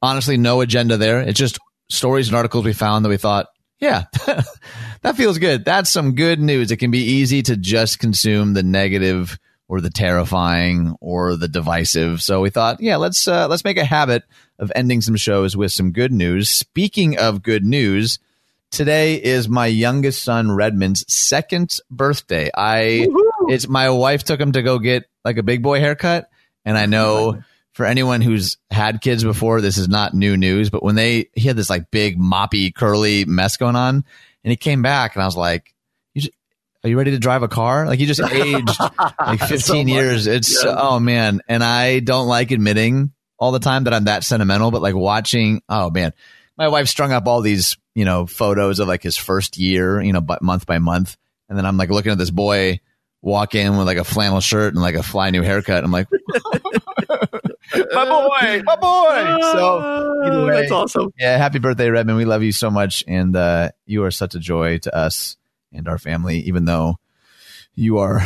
[0.00, 1.20] honestly no agenda there.
[1.20, 1.58] It's just
[1.90, 3.48] stories and articles we found that we thought,
[3.80, 4.04] yeah,
[5.02, 5.64] that feels good.
[5.64, 6.70] That's some good news.
[6.70, 9.38] It can be easy to just consume the negative
[9.68, 12.22] or the terrifying or the divisive.
[12.22, 14.24] So we thought, yeah, let's uh, let's make a habit
[14.58, 16.48] of ending some shows with some good news.
[16.48, 18.18] Speaking of good news,
[18.70, 22.50] today is my youngest son Redmond's second birthday.
[22.54, 23.52] I Woo-hoo!
[23.52, 26.30] it's my wife took him to go get like a big boy haircut,
[26.64, 27.42] and I know.
[27.74, 30.68] For anyone who's had kids before, this is not new news.
[30.68, 34.04] But when they he had this like big moppy curly mess going on,
[34.44, 35.74] and he came back, and I was like,
[36.84, 37.86] are you ready to drive a car?
[37.86, 38.78] Like you just aged
[39.18, 40.26] like 15 so years.
[40.26, 40.76] It's yeah.
[40.78, 41.40] oh man.
[41.48, 45.62] And I don't like admitting all the time that I'm that sentimental, but like watching,
[45.68, 46.12] oh man,
[46.56, 50.12] my wife strung up all these, you know, photos of like his first year, you
[50.12, 51.16] know, but month by month.
[51.48, 52.80] And then I'm like looking at this boy
[53.22, 55.82] walk in with like a flannel shirt and like a fly new haircut.
[55.82, 56.06] I'm like,
[57.08, 59.38] my boy, my boy.
[59.52, 61.10] So either way, that's awesome.
[61.18, 61.36] Yeah.
[61.36, 62.18] Happy birthday, Redmond.
[62.18, 63.04] We love you so much.
[63.06, 65.36] And, uh, you are such a joy to us
[65.72, 66.96] and our family, even though
[67.74, 68.22] you are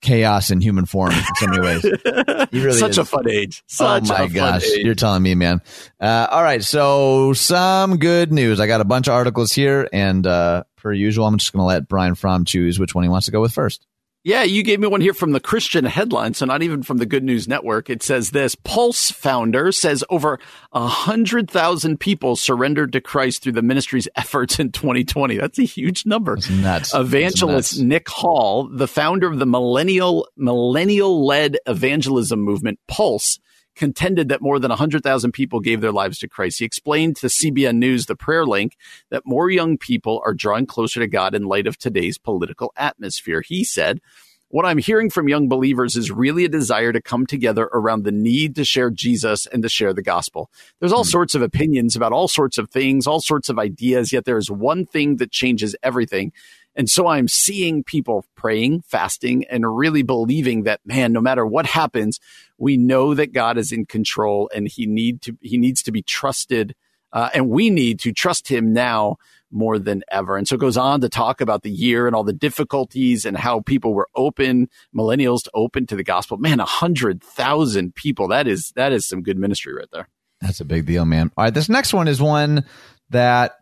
[0.00, 1.84] chaos in human form in so many ways.
[2.52, 2.98] you Really Such is.
[2.98, 3.62] a fun age.
[3.64, 4.84] Oh Such oh my gosh, age.
[4.84, 5.60] you're telling me, man.
[6.00, 8.60] Uh, all right, so some good news.
[8.60, 11.66] I got a bunch of articles here, and uh, per usual, I'm just going to
[11.66, 13.86] let Brian Fromm choose which one he wants to go with first.
[14.26, 17.06] Yeah, you gave me one here from the Christian headline, so not even from the
[17.06, 17.88] Good News Network.
[17.88, 20.40] It says this Pulse founder says over
[20.72, 25.36] 100,000 people surrendered to Christ through the ministry's efforts in 2020.
[25.36, 26.34] That's a huge number.
[26.34, 26.92] That's nuts.
[26.92, 27.86] Evangelist That's nuts.
[27.86, 33.38] Nick Hall, the founder of the millennial millennial led evangelism movement Pulse,
[33.76, 36.58] contended that more than 100,000 people gave their lives to Christ.
[36.58, 38.76] He explained to CBN News, the prayer link,
[39.10, 43.42] that more young people are drawing closer to God in light of today's political atmosphere.
[43.46, 44.00] He said,
[44.48, 48.12] what I'm hearing from young believers is really a desire to come together around the
[48.12, 50.50] need to share Jesus and to share the gospel.
[50.78, 51.10] There's all mm-hmm.
[51.10, 54.50] sorts of opinions about all sorts of things, all sorts of ideas, yet there is
[54.50, 56.32] one thing that changes everything.
[56.76, 61.66] And so I'm seeing people praying, fasting, and really believing that, man, no matter what
[61.66, 62.20] happens,
[62.58, 66.02] we know that God is in control and he need to, he needs to be
[66.02, 66.74] trusted.
[67.12, 69.16] Uh, and we need to trust him now
[69.50, 70.36] more than ever.
[70.36, 73.36] And so it goes on to talk about the year and all the difficulties and
[73.36, 76.36] how people were open, millennials to open to the gospel.
[76.36, 78.28] Man, a hundred thousand people.
[78.28, 80.08] That is, that is some good ministry right there.
[80.40, 81.30] That's a big deal, man.
[81.36, 81.54] All right.
[81.54, 82.66] This next one is one
[83.10, 83.56] that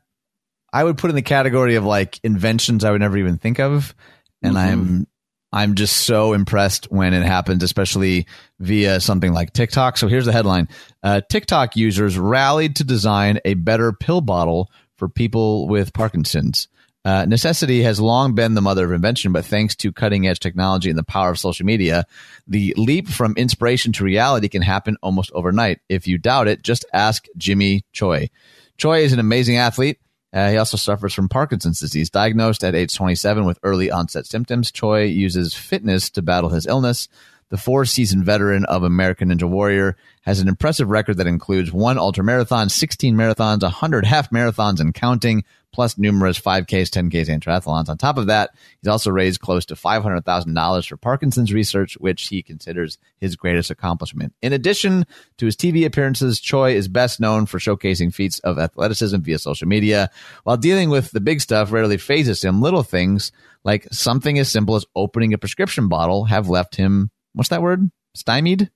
[0.72, 3.94] I would put in the category of like inventions I would never even think of.
[4.42, 4.68] And mm-hmm.
[4.68, 5.06] I'm
[5.54, 8.26] I'm just so impressed when it happens, especially
[8.58, 9.96] via something like TikTok.
[9.96, 10.68] So here's the headline
[11.04, 16.66] uh, TikTok users rallied to design a better pill bottle for people with Parkinson's.
[17.04, 20.90] Uh, necessity has long been the mother of invention, but thanks to cutting edge technology
[20.90, 22.04] and the power of social media,
[22.48, 25.78] the leap from inspiration to reality can happen almost overnight.
[25.88, 28.28] If you doubt it, just ask Jimmy Choi.
[28.76, 30.00] Choi is an amazing athlete
[30.34, 32.10] uh, he also suffers from Parkinson's disease.
[32.10, 37.08] Diagnosed at age 27 with early onset symptoms, Choi uses fitness to battle his illness.
[37.50, 41.98] The four season veteran of American Ninja Warrior has an impressive record that includes one
[41.98, 45.44] ultra ultramarathon, 16 marathons, 100 half marathons and counting,
[45.74, 47.88] plus numerous 5Ks, 10Ks, and triathlons.
[47.88, 48.50] On top of that,
[48.80, 54.32] he's also raised close to $500,000 for Parkinson's research, which he considers his greatest accomplishment.
[54.40, 55.04] In addition
[55.38, 59.66] to his TV appearances, Choi is best known for showcasing feats of athleticism via social
[59.66, 60.10] media.
[60.44, 63.32] While dealing with the big stuff rarely phases him, little things
[63.64, 67.90] like something as simple as opening a prescription bottle have left him, what's that word?
[68.14, 68.70] Stymied?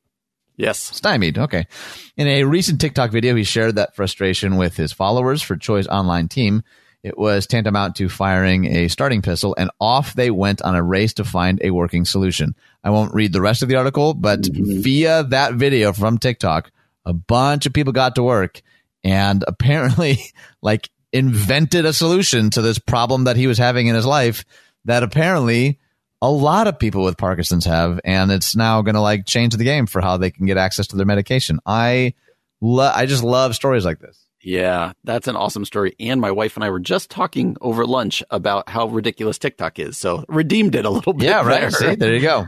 [0.56, 0.80] Yes.
[0.80, 1.38] Stymied.
[1.38, 1.68] Okay.
[2.16, 6.26] In a recent TikTok video, he shared that frustration with his followers for Choi's online
[6.26, 6.64] team.
[7.02, 11.14] It was tantamount to firing a starting pistol, and off they went on a race
[11.14, 12.54] to find a working solution.
[12.82, 14.80] I won't read the rest of the article, but mm-hmm.
[14.80, 16.70] via that video from TikTok,
[17.04, 18.62] a bunch of people got to work
[19.04, 20.18] and apparently,
[20.62, 24.44] like, invented a solution to this problem that he was having in his life
[24.84, 25.78] that apparently
[26.20, 29.64] a lot of people with Parkinson's have, and it's now going to like change the
[29.64, 31.60] game for how they can get access to their medication.
[31.64, 32.14] I,
[32.60, 34.27] lo- I just love stories like this.
[34.42, 35.94] Yeah, that's an awesome story.
[35.98, 39.98] And my wife and I were just talking over lunch about how ridiculous TikTok is.
[39.98, 41.28] So redeemed it a little bit.
[41.28, 41.60] Yeah, right.
[41.60, 42.46] There, See, there you go.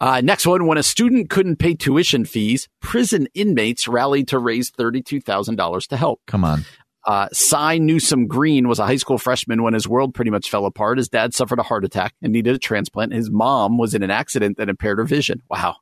[0.00, 4.70] Uh, next one, when a student couldn't pay tuition fees, prison inmates rallied to raise
[4.70, 6.20] $32,000 to help.
[6.26, 6.64] Come on.
[7.06, 10.64] Uh, Cy Newsom Green was a high school freshman when his world pretty much fell
[10.64, 10.98] apart.
[10.98, 13.12] His dad suffered a heart attack and needed a transplant.
[13.12, 15.42] His mom was in an accident that impaired her vision.
[15.50, 15.76] Wow.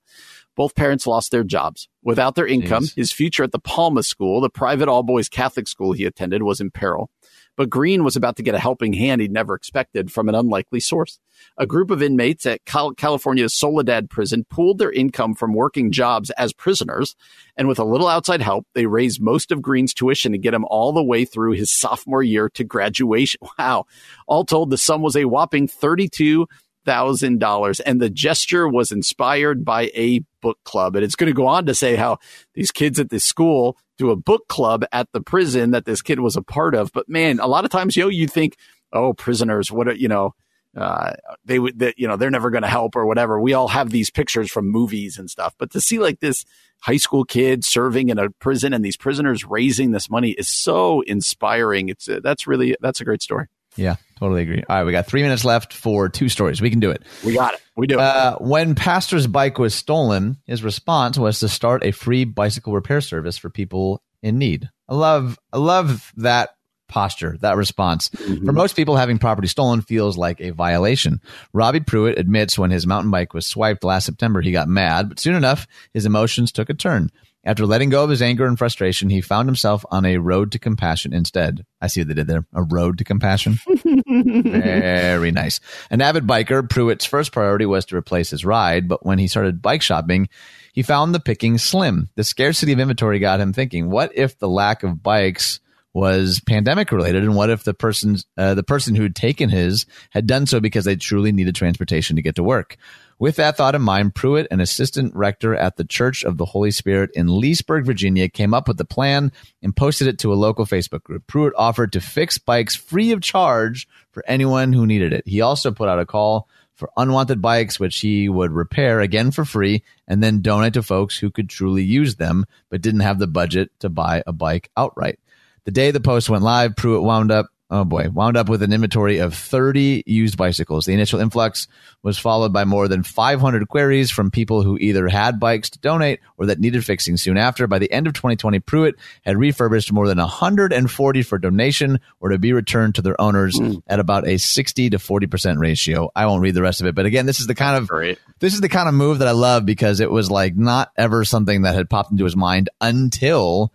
[0.56, 1.88] Both parents lost their jobs.
[2.02, 2.94] Without their income, Jeez.
[2.94, 6.60] his future at the Palma School, the private all boys Catholic school he attended, was
[6.60, 7.10] in peril.
[7.56, 10.80] But Green was about to get a helping hand he'd never expected from an unlikely
[10.80, 11.18] source.
[11.58, 16.30] A group of inmates at Cal- California's Soledad prison pooled their income from working jobs
[16.30, 17.14] as prisoners,
[17.56, 20.64] and with a little outside help, they raised most of Green's tuition to get him
[20.70, 23.40] all the way through his sophomore year to graduation.
[23.58, 23.84] Wow.
[24.26, 26.48] All told, the sum was a whopping 32
[26.84, 27.80] thousand dollars.
[27.80, 30.96] And the gesture was inspired by a book club.
[30.96, 32.18] And it's going to go on to say how
[32.54, 36.20] these kids at this school do a book club at the prison that this kid
[36.20, 36.92] was a part of.
[36.92, 38.56] But man a lot of times yo you think
[38.92, 40.34] oh prisoners what are, you know
[40.76, 41.12] uh,
[41.44, 43.38] they would that you know they're never going to help or whatever.
[43.38, 45.54] We all have these pictures from movies and stuff.
[45.58, 46.44] But to see like this
[46.80, 51.02] high school kid serving in a prison and these prisoners raising this money is so
[51.02, 51.90] inspiring.
[51.90, 54.62] It's uh, that's really that's a great story Yeah, totally agree.
[54.68, 56.60] All right, we got three minutes left for two stories.
[56.60, 57.02] We can do it.
[57.24, 61.40] we got it we do it Uh, when Pastor's bike was stolen, his response was
[61.40, 64.68] to start a free bicycle repair service for people in need.
[64.88, 66.50] I love, I love that
[66.88, 68.08] posture, that response.
[68.08, 71.22] For most people, having property stolen feels like a violation.
[71.54, 75.18] Robbie Pruitt admits when his mountain bike was swiped last September, he got mad, but
[75.18, 77.08] soon enough, his emotions took a turn.
[77.44, 80.60] After letting go of his anger and frustration, he found himself on a road to
[80.60, 81.66] compassion instead.
[81.80, 82.46] I see what they did there.
[82.54, 83.58] A road to compassion.
[84.06, 85.58] Very nice.
[85.90, 89.60] An avid biker, Pruitt's first priority was to replace his ride, but when he started
[89.60, 90.28] bike shopping,
[90.72, 92.10] he found the picking slim.
[92.14, 95.58] The scarcity of inventory got him thinking, what if the lack of bikes
[95.94, 100.26] was pandemic related and what if the person uh, the person who'd taken his had
[100.26, 102.78] done so because they truly needed transportation to get to work
[103.22, 106.72] with that thought in mind pruitt an assistant rector at the church of the holy
[106.72, 109.30] spirit in leesburg virginia came up with the plan
[109.62, 113.20] and posted it to a local facebook group pruitt offered to fix bikes free of
[113.22, 117.78] charge for anyone who needed it he also put out a call for unwanted bikes,
[117.78, 121.84] which he would repair again for free and then donate to folks who could truly
[121.84, 125.20] use them but didn't have the budget to buy a bike outright.
[125.64, 128.72] The day the post went live, Pruitt wound up, oh boy, wound up with an
[128.72, 130.84] inventory of 30 used bicycles.
[130.84, 131.66] The initial influx
[132.02, 136.20] was followed by more than 500 queries from people who either had bikes to donate
[136.36, 137.66] or that needed fixing soon after.
[137.66, 142.38] By the end of 2020, Pruitt had refurbished more than 140 for donation or to
[142.38, 143.76] be returned to their owners hmm.
[143.86, 146.10] at about a 60 to 40% ratio.
[146.14, 148.18] I won't read the rest of it, but again, this is the kind of Great.
[148.38, 151.24] this is the kind of move that I love because it was like not ever
[151.24, 153.72] something that had popped into his mind until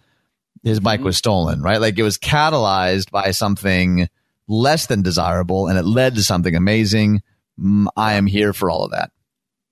[0.63, 1.81] his bike was stolen, right?
[1.81, 4.07] Like it was catalyzed by something
[4.47, 7.21] less than desirable and it led to something amazing.
[7.59, 9.11] Mm, I am here for all of that.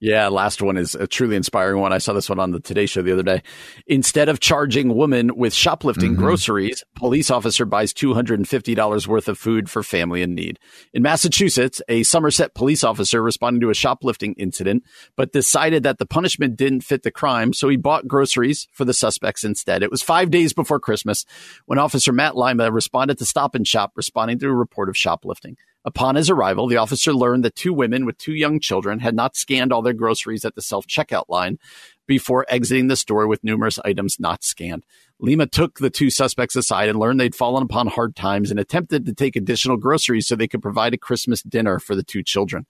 [0.06, 1.92] Yeah, last one is a truly inspiring one.
[1.92, 3.42] I saw this one on the Today Show the other day.
[3.88, 6.18] Instead of charging woman with shoplifting Mhm.
[6.18, 10.60] groceries, police officer buys $250 worth of food for family in need.
[10.94, 14.84] In Massachusetts, a Somerset police officer responded to a shoplifting incident,
[15.18, 18.94] but decided that the punishment didn't fit the crime, so he bought groceries for the
[18.94, 19.82] suspects instead.
[19.82, 21.26] It was five days before Christmas
[21.66, 25.58] when Officer Matt Lima responded to Stop and Shop, responding to a report of shoplifting.
[25.86, 29.36] Upon his arrival, the officer learned that two women with two young children had not
[29.36, 31.60] scanned all their groceries at the self checkout line
[32.08, 34.84] before exiting the store with numerous items not scanned.
[35.20, 39.06] Lima took the two suspects aside and learned they'd fallen upon hard times and attempted
[39.06, 42.66] to take additional groceries so they could provide a Christmas dinner for the two children.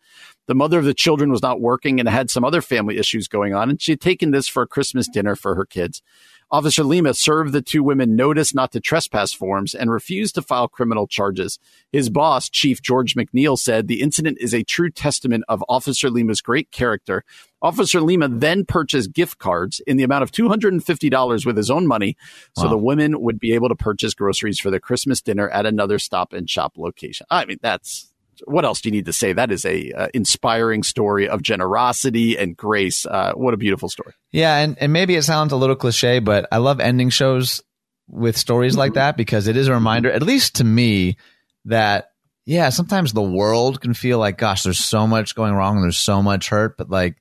[0.48, 3.54] The mother of the children was not working and had some other family issues going
[3.54, 6.02] on, and she had taken this for a Christmas dinner for her kids.
[6.52, 10.68] Officer Lima served the two women notice not to trespass forms and refused to file
[10.68, 11.60] criminal charges.
[11.92, 16.42] His boss, Chief George McNeil, said the incident is a true testament of Officer Lima's
[16.42, 17.24] great character.
[17.62, 22.16] Officer Lima then purchased gift cards in the amount of $250 with his own money
[22.56, 22.70] so Wow.
[22.70, 26.32] the women would be able to purchase groceries for their Christmas dinner at another stop
[26.32, 27.26] and shop location.
[27.30, 28.12] I mean, that's
[28.46, 29.34] what else do you need to say?
[29.34, 33.06] That is a uh, inspiring story of generosity and grace.
[33.06, 34.14] Uh, what a beautiful story.
[34.32, 37.62] Yeah, and, and maybe it sounds a little cliche, but I love ending shows
[38.08, 41.18] with stories like that because it is a reminder, at least to me,
[41.66, 42.12] that
[42.46, 45.98] yeah, sometimes the world can feel like, gosh, there's so much going wrong and there's
[45.98, 47.18] so much hurt, but like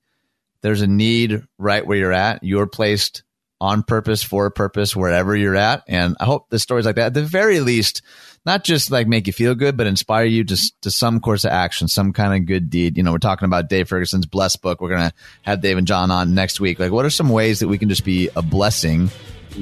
[0.61, 2.43] there's a need right where you're at.
[2.45, 3.23] You're placed
[3.61, 5.85] on purpose for a purpose wherever you're at.
[5.89, 8.03] And I hope the stories like that, at the very least,
[8.47, 11.51] not just like make you feel good, but inspire you to, to some course of
[11.51, 12.97] action, some kind of good deed.
[12.97, 14.81] You know, we're talking about Dave Ferguson's Blessed book.
[14.81, 15.13] We're going to
[15.43, 16.79] have Dave and John on next week.
[16.79, 19.09] Like, what are some ways that we can just be a blessing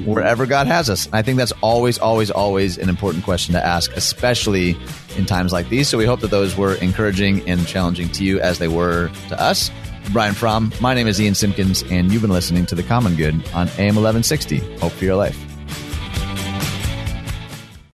[0.05, 1.07] wherever God has us?
[1.13, 4.77] I think that's always, always, always an important question to ask, especially
[5.15, 5.87] in times like these.
[5.87, 9.41] So we hope that those were encouraging and challenging to you as they were to
[9.41, 9.71] us.
[10.11, 13.35] Brian Fromm, my name is Ian Simpkins, and you've been listening to The Common Good
[13.53, 14.57] on AM 1160.
[14.79, 15.52] Hope for your life.